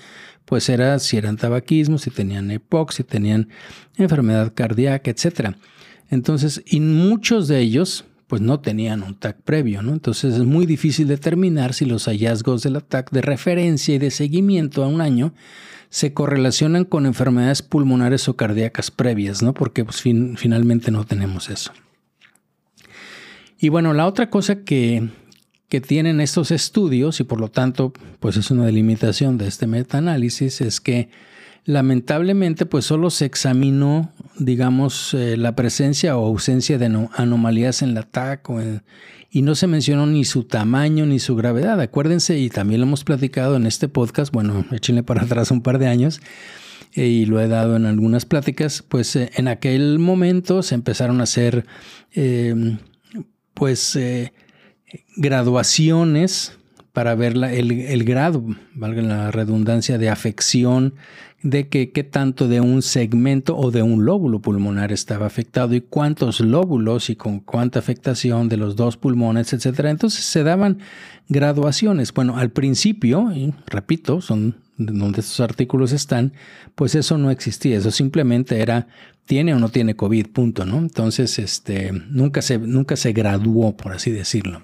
pues 0.46 0.68
era 0.68 0.98
si 0.98 1.16
eran 1.16 1.36
tabaquismo, 1.36 1.98
si 1.98 2.10
tenían 2.10 2.50
EPOC, 2.50 2.90
si 2.90 3.04
tenían 3.04 3.48
enfermedad 3.96 4.52
cardíaca, 4.54 5.08
etc. 5.08 5.54
Entonces, 6.08 6.62
y 6.66 6.80
muchos 6.80 7.46
de 7.46 7.60
ellos 7.60 8.04
pues 8.30 8.40
no 8.40 8.60
tenían 8.60 9.02
un 9.02 9.16
TAC 9.16 9.42
previo, 9.42 9.82
¿no? 9.82 9.92
Entonces 9.92 10.34
es 10.34 10.44
muy 10.44 10.64
difícil 10.64 11.08
determinar 11.08 11.74
si 11.74 11.84
los 11.84 12.04
hallazgos 12.04 12.62
del 12.62 12.80
TAC 12.80 13.10
de 13.10 13.22
referencia 13.22 13.96
y 13.96 13.98
de 13.98 14.12
seguimiento 14.12 14.84
a 14.84 14.86
un 14.86 15.00
año 15.00 15.34
se 15.88 16.14
correlacionan 16.14 16.84
con 16.84 17.06
enfermedades 17.06 17.62
pulmonares 17.62 18.28
o 18.28 18.36
cardíacas 18.36 18.92
previas, 18.92 19.42
¿no? 19.42 19.52
Porque 19.52 19.84
pues, 19.84 20.00
finalmente 20.00 20.92
no 20.92 21.04
tenemos 21.04 21.50
eso. 21.50 21.72
Y 23.58 23.68
bueno, 23.68 23.94
la 23.94 24.06
otra 24.06 24.30
cosa 24.30 24.62
que, 24.62 25.08
que 25.68 25.80
tienen 25.80 26.20
estos 26.20 26.52
estudios, 26.52 27.18
y 27.18 27.24
por 27.24 27.40
lo 27.40 27.48
tanto, 27.48 27.92
pues 28.20 28.36
es 28.36 28.52
una 28.52 28.64
delimitación 28.64 29.38
de 29.38 29.48
este 29.48 29.66
metaanálisis, 29.66 30.60
es 30.60 30.80
que 30.80 31.10
lamentablemente, 31.70 32.66
pues 32.66 32.84
solo 32.84 33.10
se 33.10 33.24
examinó, 33.24 34.12
digamos, 34.36 35.14
eh, 35.14 35.36
la 35.36 35.54
presencia 35.54 36.16
o 36.16 36.26
ausencia 36.26 36.78
de 36.78 37.08
anomalías 37.14 37.82
en 37.82 37.94
la 37.94 38.02
TAC 38.02 38.48
y 39.30 39.42
no 39.42 39.54
se 39.54 39.68
mencionó 39.68 40.06
ni 40.06 40.24
su 40.24 40.44
tamaño 40.44 41.06
ni 41.06 41.20
su 41.20 41.36
gravedad. 41.36 41.80
Acuérdense, 41.80 42.38
y 42.38 42.50
también 42.50 42.80
lo 42.80 42.88
hemos 42.88 43.04
platicado 43.04 43.56
en 43.56 43.66
este 43.66 43.88
podcast, 43.88 44.32
bueno, 44.32 44.64
échenle 44.72 45.04
para 45.04 45.22
atrás 45.22 45.52
un 45.52 45.62
par 45.62 45.78
de 45.78 45.86
años, 45.86 46.20
eh, 46.94 47.06
y 47.06 47.26
lo 47.26 47.40
he 47.40 47.46
dado 47.46 47.76
en 47.76 47.86
algunas 47.86 48.26
pláticas, 48.26 48.82
pues 48.82 49.14
eh, 49.14 49.30
en 49.36 49.46
aquel 49.46 50.00
momento 50.00 50.64
se 50.64 50.74
empezaron 50.74 51.20
a 51.20 51.24
hacer, 51.24 51.66
pues, 53.54 53.96
graduaciones 55.16 56.58
para 56.92 57.14
ver 57.14 57.34
el, 57.36 57.70
el, 57.70 58.04
grado, 58.04 58.44
valga 58.74 59.02
la 59.02 59.30
redundancia, 59.30 59.98
de 59.98 60.08
afección 60.08 60.94
de 61.42 61.68
que 61.68 61.90
qué 61.90 62.04
tanto 62.04 62.48
de 62.48 62.60
un 62.60 62.82
segmento 62.82 63.56
o 63.56 63.70
de 63.70 63.82
un 63.82 64.04
lóbulo 64.04 64.40
pulmonar 64.40 64.92
estaba 64.92 65.26
afectado 65.26 65.74
y 65.74 65.80
cuántos 65.80 66.40
lóbulos 66.40 67.08
y 67.08 67.16
con 67.16 67.40
cuánta 67.40 67.78
afectación 67.78 68.48
de 68.48 68.58
los 68.58 68.76
dos 68.76 68.96
pulmones, 68.96 69.52
etcétera. 69.52 69.90
Entonces 69.90 70.24
se 70.24 70.42
daban 70.42 70.78
graduaciones. 71.28 72.12
Bueno, 72.12 72.36
al 72.36 72.50
principio, 72.50 73.32
repito, 73.66 74.20
son 74.20 74.56
donde 74.76 75.20
estos 75.20 75.40
artículos 75.40 75.92
están, 75.92 76.32
pues 76.74 76.94
eso 76.94 77.18
no 77.18 77.30
existía, 77.30 77.78
eso 77.78 77.90
simplemente 77.90 78.60
era 78.60 78.86
tiene 79.26 79.54
o 79.54 79.58
no 79.58 79.68
tiene 79.68 79.94
COVID, 79.94 80.26
punto, 80.28 80.64
¿no? 80.64 80.78
Entonces, 80.78 81.38
este, 81.38 81.92
nunca 81.92 82.42
se, 82.42 82.58
nunca 82.58 82.96
se 82.96 83.12
graduó, 83.12 83.76
por 83.76 83.92
así 83.92 84.10
decirlo. 84.10 84.62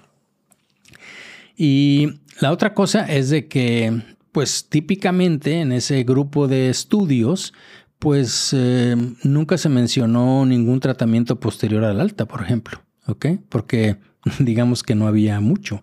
Y 1.55 2.19
la 2.41 2.51
otra 2.51 2.73
cosa 2.73 3.05
es 3.05 3.29
de 3.29 3.47
que 3.47 4.01
pues 4.37 4.67
típicamente 4.69 5.61
en 5.61 5.71
ese 5.71 6.03
grupo 6.03 6.47
de 6.47 6.69
estudios, 6.69 7.55
pues 7.97 8.53
eh, 8.55 8.95
nunca 9.23 9.57
se 9.57 9.67
mencionó 9.67 10.45
ningún 10.45 10.79
tratamiento 10.79 11.39
posterior 11.39 11.83
al 11.83 11.99
alta, 11.99 12.27
por 12.27 12.43
ejemplo, 12.43 12.83
¿ok? 13.07 13.25
Porque 13.49 13.97
digamos 14.39 14.83
que 14.83 14.93
no 14.93 15.07
había 15.07 15.39
mucho. 15.39 15.81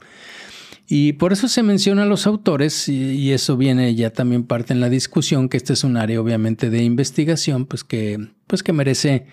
Y 0.87 1.15
por 1.15 1.33
eso 1.33 1.49
se 1.49 1.65
menciona 1.65 2.05
a 2.05 2.07
los 2.07 2.29
autores, 2.29 2.89
y, 2.89 3.33
eso 3.33 3.57
viene 3.57 3.93
ya 3.97 4.11
también 4.11 4.45
parte 4.45 4.73
en 4.73 4.79
la 4.79 4.89
discusión, 4.89 5.49
que 5.49 5.57
este 5.57 5.73
es 5.73 5.83
un 5.83 5.97
área 5.97 6.21
obviamente 6.21 6.71
de 6.71 6.85
investigación, 6.85 7.67
pues 7.67 7.83
que, 7.83 8.29
pues 8.47 8.63
que 8.63 8.73
merece 8.73 9.27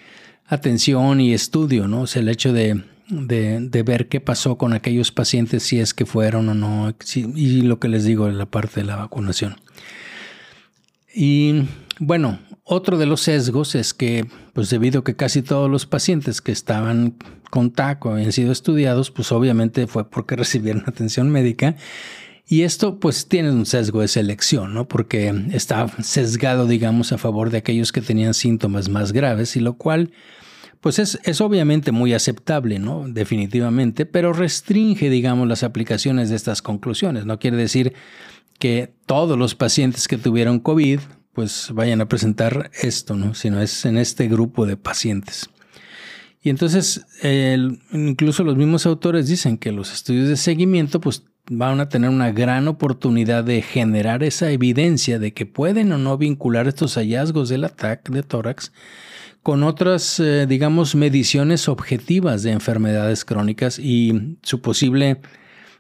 atención 0.47 1.21
y 1.21 1.36
estudio, 1.36 1.88
¿no? 1.88 2.01
O 2.01 2.07
sea, 2.07 2.23
el 2.23 2.29
hecho 2.29 2.53
de, 2.53 2.81
de, 3.12 3.84
ver 3.84 4.08
qué 4.08 4.21
pasó 4.21 4.58
con 4.58 4.74
aquellos 4.74 5.12
pacientes, 5.12 5.63
si 5.63 5.80
es 5.80 5.93
que 5.93 6.06
fueron 6.06 6.50
o 6.50 6.54
no, 6.54 6.95
y 7.15 7.62
lo 7.62 7.80
que 7.80 7.89
les 7.89 8.06
digo 8.06 8.28
en 8.28 8.38
la 8.38 8.45
parte 8.45 8.82
de 8.82 8.88
la 8.88 8.95
vacunación. 8.95 9.58
Y 11.13 11.63
bueno, 12.00 12.39
otro 12.63 12.97
de 12.97 13.06
los 13.06 13.21
sesgos 13.21 13.76
es 13.76 13.93
que, 13.93 14.26
pues 14.54 14.69
debido 14.69 15.02
a 15.02 15.04
que 15.04 15.15
casi 15.15 15.41
todos 15.41 15.69
los 15.69 15.86
pacientes 15.86 16.41
que 16.41 16.54
estaban 16.54 17.15
con 17.50 17.71
TAC 17.71 18.06
o 18.06 18.12
habían 18.12 18.32
sido 18.32 18.52
estudiados, 18.52 19.12
pues 19.12 19.32
obviamente 19.32 19.88
fue 19.88 20.10
porque 20.10 20.36
recibieron 20.38 20.84
atención 20.88 21.30
médica. 21.30 21.76
Y 22.47 22.63
esto 22.63 23.00
pues 23.00 23.28
tiene 23.28 23.52
un 23.52 23.65
sesgo 23.65 24.02
de 24.02 24.08
selección, 24.08 24.74
¿no? 24.74 24.88
Porque 24.88 25.34
está 25.52 25.88
sesgado, 26.02 26.65
digamos, 26.65 27.13
a 27.13 27.17
favor 27.17 27.50
de 27.50 27.60
aquellos 27.60 27.91
que 27.91 28.02
tenían 28.02 28.34
síntomas 28.34 28.89
más 28.89 29.13
graves, 29.13 29.56
y 29.56 29.60
lo 29.60 29.74
cual 29.74 30.12
pues 30.82 30.98
es, 30.98 31.41
obviamente 31.41 31.91
muy 31.91 32.13
aceptable, 32.13 32.80
¿no? 32.80 33.06
Definitivamente, 33.08 34.08
pero 34.08 34.34
restringe, 34.34 35.12
digamos, 35.12 35.48
las 35.48 35.63
aplicaciones 35.63 36.30
de 36.30 36.36
estas 36.36 36.63
conclusiones. 36.63 37.26
No 37.26 37.38
quiere 37.38 37.56
decir 37.56 37.94
que 38.58 38.91
todos 39.06 39.38
los 39.38 39.54
pacientes 39.54 40.08
que 40.08 40.17
tuvieron 40.17 40.60
COVID, 40.60 41.00
pues 41.34 41.70
vayan 41.74 42.02
a 42.02 42.08
presentar 42.08 42.72
esto, 42.82 43.15
¿no? 43.15 43.36
Sino 43.36 43.62
es 43.62 43.86
en 43.86 43.98
este 43.98 44.28
grupo 44.28 44.65
de 44.65 44.76
pacientes. 44.76 45.50
Y 46.41 46.50
entonces, 46.50 47.06
incluso 47.94 48.44
los 48.44 48.58
mismos 48.58 48.88
autores 48.88 49.28
dicen 49.28 49.60
que 49.60 49.72
los 49.72 49.94
estudios 49.94 50.28
de 50.30 50.38
seguimiento 50.38 51.00
pues, 51.00 51.24
van 51.48 51.80
a 51.80 51.89
tener 51.89 52.10
una 52.10 52.32
gran 52.32 52.67
oportunidad 52.67 53.44
de 53.44 53.62
generar 53.62 54.24
esa 54.24 54.50
evidencia 54.50 55.20
de 55.20 55.34
que 55.36 55.46
pueden 55.46 55.91
o 55.91 56.00
no 56.00 56.17
vincular 56.17 56.67
estos 56.67 56.96
hallazgos 56.96 57.50
del 57.50 57.65
ataque 57.65 58.12
de 58.12 58.24
tórax 58.24 58.72
con 59.43 59.63
otras, 59.63 60.19
eh, 60.19 60.45
digamos, 60.47 60.95
mediciones 60.95 61.67
objetivas 61.67 62.43
de 62.43 62.51
enfermedades 62.51 63.25
crónicas 63.25 63.80
y 63.80 64.38
su 64.43 64.62
posible 64.62 65.21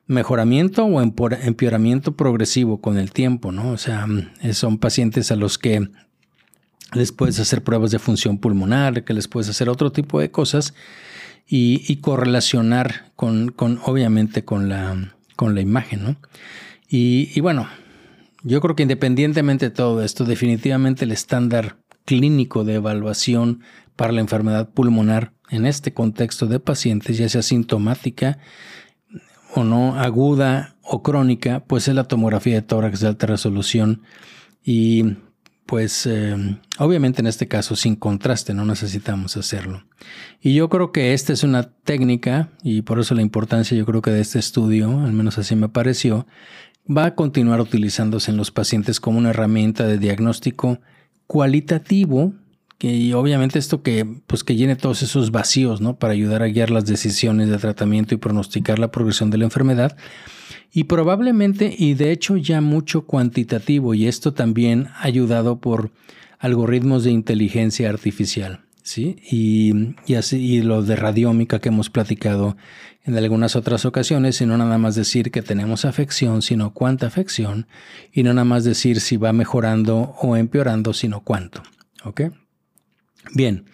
mejoramiento 0.07 0.85
o 0.85 1.01
empeoramiento 1.01 2.15
progresivo 2.15 2.81
con 2.81 2.97
el 2.97 3.11
tiempo, 3.11 3.51
¿no? 3.51 3.71
O 3.71 3.77
sea, 3.77 4.07
mm, 4.07 4.51
son 4.53 4.77
pacientes 4.77 5.31
a 5.31 5.35
los 5.35 5.57
que 5.57 5.89
les 6.93 7.11
puedes 7.11 7.39
hacer 7.39 7.63
pruebas 7.63 7.91
de 7.91 7.99
función 7.99 8.37
pulmonar, 8.37 9.03
que 9.03 9.13
les 9.13 9.27
puedes 9.27 9.49
hacer 9.49 9.69
otro 9.69 9.91
tipo 9.91 10.19
de 10.19 10.31
cosas 10.31 10.73
y, 11.47 11.97
correlacionar 11.97 13.11
con, 13.15 13.49
con, 13.49 13.79
obviamente, 13.83 14.43
con 14.43 14.69
la, 14.69 15.15
con 15.35 15.53
la 15.53 15.61
imagen, 15.61 16.03
¿no? 16.03 16.15
Y, 16.89 17.29
y 17.33 17.39
bueno, 17.41 17.67
yo 18.43 18.59
creo 18.61 18.75
que 18.75 18.83
independientemente 18.83 19.65
de 19.67 19.75
todo 19.75 20.03
esto, 20.03 20.25
definitivamente 20.25 21.05
el 21.05 21.11
estándar 21.11 21.77
clínico 22.05 22.63
de 22.63 22.75
evaluación 22.75 23.61
para 23.95 24.13
la 24.13 24.21
enfermedad 24.21 24.69
pulmonar 24.69 25.33
en 25.49 25.65
este 25.65 25.93
contexto 25.93 26.47
de 26.47 26.59
pacientes, 26.59 27.17
ya 27.17 27.29
sea 27.29 27.41
sintomática 27.41 28.39
o 29.53 29.63
no, 29.63 29.99
aguda 29.99 30.75
o 30.81 31.03
crónica, 31.03 31.63
pues 31.65 31.87
es 31.87 31.95
la 31.95 32.05
tomografía 32.05 32.55
de 32.55 32.61
tórax 32.61 33.01
de 33.01 33.07
alta 33.07 33.27
resolución 33.27 34.01
y 34.63 35.17
pues 35.65 36.05
eh, 36.05 36.35
obviamente 36.79 37.21
en 37.21 37.27
este 37.27 37.47
caso 37.47 37.75
sin 37.75 37.95
contraste, 37.95 38.53
no 38.53 38.65
necesitamos 38.65 39.37
hacerlo. 39.37 39.83
Y 40.41 40.53
yo 40.53 40.69
creo 40.69 40.91
que 40.91 41.13
esta 41.13 41.31
es 41.31 41.43
una 41.43 41.71
técnica, 41.71 42.49
y 42.61 42.81
por 42.81 42.99
eso 42.99 43.15
la 43.15 43.21
importancia 43.21 43.77
yo 43.77 43.85
creo 43.85 44.01
que 44.01 44.11
de 44.11 44.19
este 44.19 44.39
estudio, 44.39 44.99
al 44.99 45.13
menos 45.13 45.37
así 45.37 45.55
me 45.55 45.69
pareció, 45.69 46.27
va 46.89 47.05
a 47.05 47.15
continuar 47.15 47.61
utilizándose 47.61 48.31
en 48.31 48.37
los 48.37 48.51
pacientes 48.51 48.99
como 48.99 49.17
una 49.17 49.29
herramienta 49.29 49.85
de 49.85 49.97
diagnóstico 49.97 50.79
cualitativo, 51.31 52.33
que 52.77 53.13
obviamente 53.13 53.57
esto 53.57 53.83
que, 53.83 54.05
pues 54.27 54.43
que 54.43 54.57
llene 54.57 54.75
todos 54.75 55.01
esos 55.01 55.31
vacíos, 55.31 55.79
¿no? 55.79 55.95
Para 55.95 56.11
ayudar 56.11 56.43
a 56.43 56.47
guiar 56.47 56.71
las 56.71 56.85
decisiones 56.85 57.47
de 57.47 57.57
tratamiento 57.57 58.13
y 58.13 58.17
pronosticar 58.17 58.79
la 58.79 58.91
progresión 58.91 59.29
de 59.29 59.37
la 59.37 59.45
enfermedad. 59.45 59.95
Y 60.73 60.83
probablemente, 60.83 61.73
y 61.77 61.93
de 61.93 62.11
hecho 62.11 62.35
ya 62.35 62.59
mucho 62.59 63.05
cuantitativo, 63.05 63.93
y 63.93 64.07
esto 64.07 64.33
también 64.33 64.89
ayudado 64.99 65.61
por 65.61 65.91
algoritmos 66.37 67.05
de 67.05 67.11
inteligencia 67.11 67.89
artificial. 67.89 68.59
¿Sí? 68.91 69.15
Y, 69.29 69.95
y, 70.05 70.15
así, 70.15 70.37
y 70.37 70.61
lo 70.61 70.83
de 70.83 70.97
radiómica 70.97 71.59
que 71.59 71.69
hemos 71.69 71.89
platicado 71.89 72.57
en 73.03 73.17
algunas 73.17 73.55
otras 73.55 73.85
ocasiones, 73.85 74.41
y 74.41 74.45
no 74.45 74.57
nada 74.57 74.77
más 74.77 74.95
decir 74.95 75.31
que 75.31 75.41
tenemos 75.41 75.85
afección, 75.85 76.41
sino 76.41 76.73
cuánta 76.73 77.07
afección, 77.07 77.67
y 78.11 78.23
no 78.23 78.33
nada 78.33 78.45
más 78.45 78.63
decir 78.63 78.99
si 78.99 79.15
va 79.17 79.31
mejorando 79.31 80.15
o 80.21 80.35
empeorando, 80.35 80.93
sino 80.93 81.21
cuánto. 81.21 81.63
¿Ok? 82.03 82.21
Bien, 83.33 83.65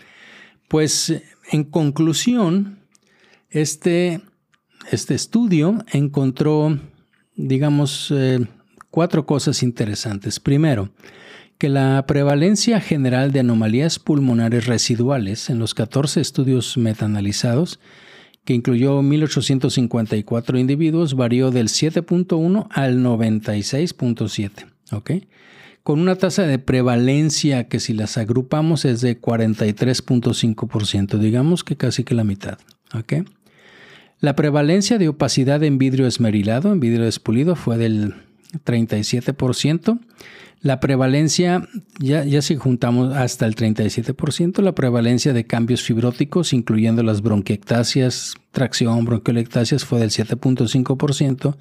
pues 0.67 1.13
en 1.51 1.63
conclusión, 1.63 2.79
este, 3.49 4.21
este 4.91 5.15
estudio 5.15 5.83
encontró, 5.91 6.79
digamos, 7.35 8.13
eh, 8.15 8.45
cuatro 8.91 9.25
cosas 9.25 9.63
interesantes. 9.63 10.39
Primero, 10.39 10.91
que 11.57 11.69
la 11.69 12.05
prevalencia 12.05 12.79
general 12.79 13.31
de 13.31 13.39
anomalías 13.39 13.99
pulmonares 13.99 14.67
residuales 14.67 15.49
en 15.49 15.59
los 15.59 15.73
14 15.73 16.21
estudios 16.21 16.77
metaanalizados, 16.77 17.79
que 18.45 18.53
incluyó 18.53 19.01
1.854 19.01 20.59
individuos, 20.59 21.15
varió 21.15 21.51
del 21.51 21.67
7.1 21.67 22.67
al 22.69 22.99
96.7, 22.99 24.67
¿ok? 24.91 25.11
Con 25.83 25.99
una 25.99 26.15
tasa 26.15 26.43
de 26.43 26.59
prevalencia 26.59 27.67
que 27.67 27.79
si 27.79 27.93
las 27.93 28.17
agrupamos 28.17 28.85
es 28.85 29.01
de 29.01 29.19
43.5%, 29.19 31.17
digamos 31.17 31.63
que 31.63 31.75
casi 31.75 32.03
que 32.03 32.13
la 32.13 32.23
mitad, 32.23 32.59
¿ok? 32.93 33.13
La 34.19 34.35
prevalencia 34.35 34.97
de 34.97 35.09
opacidad 35.09 35.63
en 35.63 35.77
vidrio 35.77 36.07
esmerilado, 36.07 36.71
en 36.71 36.79
vidrio 36.79 37.05
despulido, 37.05 37.55
fue 37.55 37.77
del 37.77 38.15
37%, 38.65 39.99
la 40.61 40.79
prevalencia, 40.79 41.67
ya, 41.99 42.41
si 42.41 42.55
juntamos 42.55 43.15
hasta 43.15 43.45
el 43.45 43.55
37%, 43.55 44.61
la 44.61 44.73
prevalencia 44.73 45.33
de 45.33 45.45
cambios 45.45 45.83
fibróticos, 45.83 46.53
incluyendo 46.53 47.03
las 47.03 47.21
bronquiectasias, 47.21 48.33
tracción, 48.51 49.05
bronquiolectasias, 49.05 49.85
fue 49.85 49.99
del 49.99 50.09
7.5%, 50.09 51.57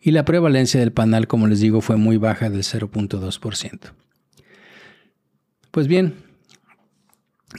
y 0.00 0.10
la 0.10 0.24
prevalencia 0.24 0.80
del 0.80 0.92
panal, 0.92 1.26
como 1.26 1.46
les 1.46 1.60
digo, 1.60 1.80
fue 1.80 1.96
muy 1.96 2.16
baja 2.16 2.50
del 2.50 2.62
0.2%. 2.62 3.78
Pues 5.70 5.86
bien, 5.86 6.14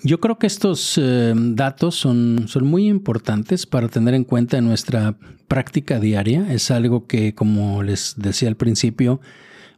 yo 0.04 0.19
creo 0.19 0.39
que 0.39 0.47
estos 0.47 0.97
eh, 0.97 1.34
datos 1.36 1.95
son, 1.95 2.45
son, 2.47 2.65
muy 2.65 2.88
importantes 2.88 3.65
para 3.65 3.88
tener 3.88 4.13
en 4.13 4.23
cuenta 4.23 4.58
en 4.58 4.65
nuestra 4.65 5.17
práctica 5.47 5.99
diaria. 5.99 6.51
Es 6.51 6.71
algo 6.71 7.08
que, 7.08 7.34
como 7.34 7.84
les 7.84 8.15
decía 8.17 8.47
al 8.47 8.56
principio, 8.56 9.21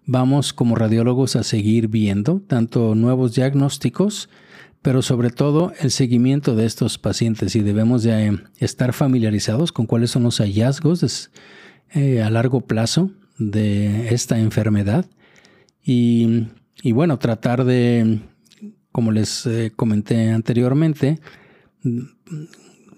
vamos 0.08 0.54
como 0.54 0.76
radiólogos 0.76 1.36
a 1.36 1.43
seguir 1.43 1.89
viendo, 1.89 2.41
tanto 2.48 2.96
nuevos 2.96 3.36
diagnósticos, 3.36 4.30
pero 4.82 5.02
sobre 5.02 5.30
todo 5.30 5.74
el 5.80 5.91
seguimiento 5.91 6.56
de 6.56 6.65
estos 6.65 6.98
pacientes. 6.98 7.56
Y 7.56 7.60
debemos 7.60 8.04
de 8.04 8.28
eh, 8.28 8.38
estar 8.58 8.93
familiarizados 8.93 9.72
con 9.72 9.86
cuáles 9.86 10.10
son 10.10 10.24
los 10.24 10.39
hallazgos 10.39 11.30
eh, 11.93 12.24
a 12.24 12.30
largo 12.30 12.62
plazo 12.62 13.12
de 13.38 14.13
esta 14.13 14.39
enfermedad. 14.39 15.06
Y, 15.84 16.48
bueno, 16.84 17.17
tratar 17.20 17.63
de, 17.63 18.20
como 18.91 19.12
les 19.12 19.46
eh, 19.46 19.72
comenté 19.76 20.32
anteriormente, 20.32 21.20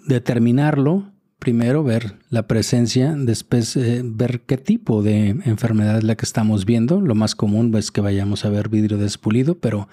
determinarlo 0.07 1.11
primero 1.39 1.83
ver 1.83 2.15
la 2.29 2.47
presencia, 2.47 3.15
después 3.17 3.75
eh, 3.77 4.01
ver 4.03 4.41
qué 4.41 4.57
tipo 4.57 5.01
de 5.01 5.29
enfermedad 5.45 5.97
es 5.97 6.03
la 6.03 6.15
que 6.15 6.25
estamos 6.25 6.65
viendo. 6.65 7.01
Lo 7.01 7.15
más 7.15 7.33
común 7.33 7.73
es 7.75 7.91
que 7.91 8.01
vayamos 8.01 8.45
a 8.45 8.49
ver 8.49 8.69
vidrio 8.69 8.97
despulido, 8.97 9.55
pero 9.55 9.87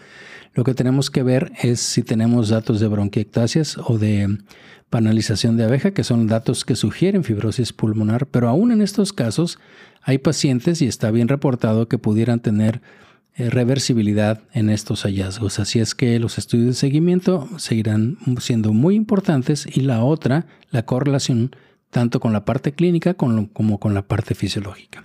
lo 0.55 0.65
que 0.65 0.75
tenemos 0.75 1.11
que 1.11 1.23
ver 1.23 1.53
es 1.63 1.81
si 1.81 2.03
tenemos 2.03 2.49
datos 2.49 2.81
de 2.81 2.89
bronquiectasias 2.89 3.79
o 3.79 3.99
de 3.99 4.39
panalización 4.91 5.57
de 5.57 5.65
abeja, 5.65 5.93
que 5.93 6.05
son 6.05 6.27
datos 6.27 6.65
que 6.65 6.77
sugieren 6.77 7.25
fibrosis 7.25 7.73
pulmonar, 7.73 8.27
pero 8.27 8.49
aún 8.49 8.73
en 8.73 8.83
estos 8.83 9.13
casos 9.13 9.59
hay 10.03 10.19
pacientes, 10.19 10.83
y 10.83 10.87
está 10.87 11.11
bien 11.11 11.29
reportado, 11.29 11.89
que 11.89 11.99
pudieran 11.99 12.41
tener 12.41 12.81
reversibilidad 13.39 14.41
en 14.53 14.71
estos 14.71 15.03
hallazgos. 15.03 15.59
Así 15.59 15.79
es 15.79 15.95
que 15.95 16.19
los 16.19 16.39
estudios 16.39 16.69
de 16.69 16.75
seguimiento 16.75 17.49
seguirán 17.59 18.19
siendo 18.41 18.73
muy 18.73 18.95
importantes 18.95 19.67
y 19.67 19.81
la 19.81 20.03
otra, 20.03 20.47
la 20.71 20.85
correlación 20.85 21.55
tanto 21.91 22.21
con 22.21 22.33
la 22.33 22.45
parte 22.45 22.73
clínica 22.73 23.15
como 23.15 23.79
con 23.79 23.95
la 23.95 24.03
parte 24.03 24.35
fisiológica. 24.35 25.05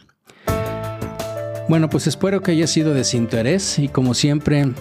Bueno, 1.70 1.90
pues 1.90 2.08
espero 2.08 2.42
que 2.42 2.52
haya 2.52 2.68
sido 2.68 2.94
de 2.94 3.04
su 3.04 3.18
interés 3.18 3.80
y 3.80 3.88
como 3.88 4.14
siempre 4.14 4.74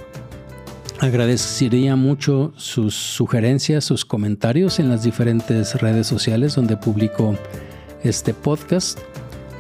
agradecería 0.99 1.97
mucho 1.97 2.53
sus 2.57 2.95
sugerencias, 2.95 3.85
sus 3.85 4.05
comentarios 4.05 4.79
en 4.79 4.89
las 4.89 5.03
diferentes 5.03 5.81
redes 5.81 6.07
sociales 6.07 6.55
donde 6.55 6.77
publico 6.77 7.37
este 8.03 8.35
podcast, 8.35 8.99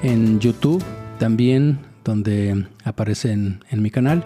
en 0.02 0.40
YouTube 0.40 0.82
también 1.18 1.89
donde 2.04 2.66
aparecen 2.84 3.64
en 3.70 3.82
mi 3.82 3.90
canal. 3.90 4.24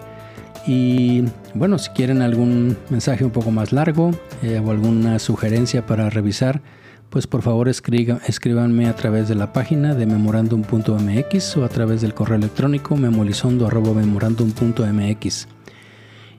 Y 0.67 1.23
bueno, 1.53 1.77
si 1.77 1.91
quieren 1.91 2.21
algún 2.21 2.75
mensaje 2.89 3.23
un 3.23 3.31
poco 3.31 3.51
más 3.51 3.71
largo 3.71 4.11
eh, 4.41 4.61
o 4.63 4.71
alguna 4.71 5.19
sugerencia 5.19 5.85
para 5.85 6.09
revisar, 6.09 6.61
pues 7.09 7.27
por 7.27 7.43
favor 7.43 7.69
escríbanme 7.69 8.87
a 8.87 8.95
través 8.95 9.29
de 9.29 9.35
la 9.35 9.53
página 9.53 9.93
de 9.93 10.07
memorandum.mx 10.07 11.57
o 11.57 11.63
a 11.63 11.69
través 11.69 12.01
del 12.01 12.13
correo 12.13 12.37
electrónico 12.37 12.97
memolizondo.memorandum.mx. 12.97 15.47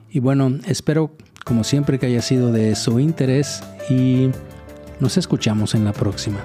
Y 0.09 0.19
bueno, 0.19 0.57
espero 0.67 1.11
como 1.45 1.63
siempre 1.63 1.97
que 1.99 2.07
haya 2.07 2.21
sido 2.21 2.51
de 2.51 2.75
su 2.75 2.99
interés 2.99 3.63
y 3.89 4.29
nos 4.99 5.15
escuchamos 5.17 5.75
en 5.75 5.85
la 5.85 5.93
próxima. 5.93 6.39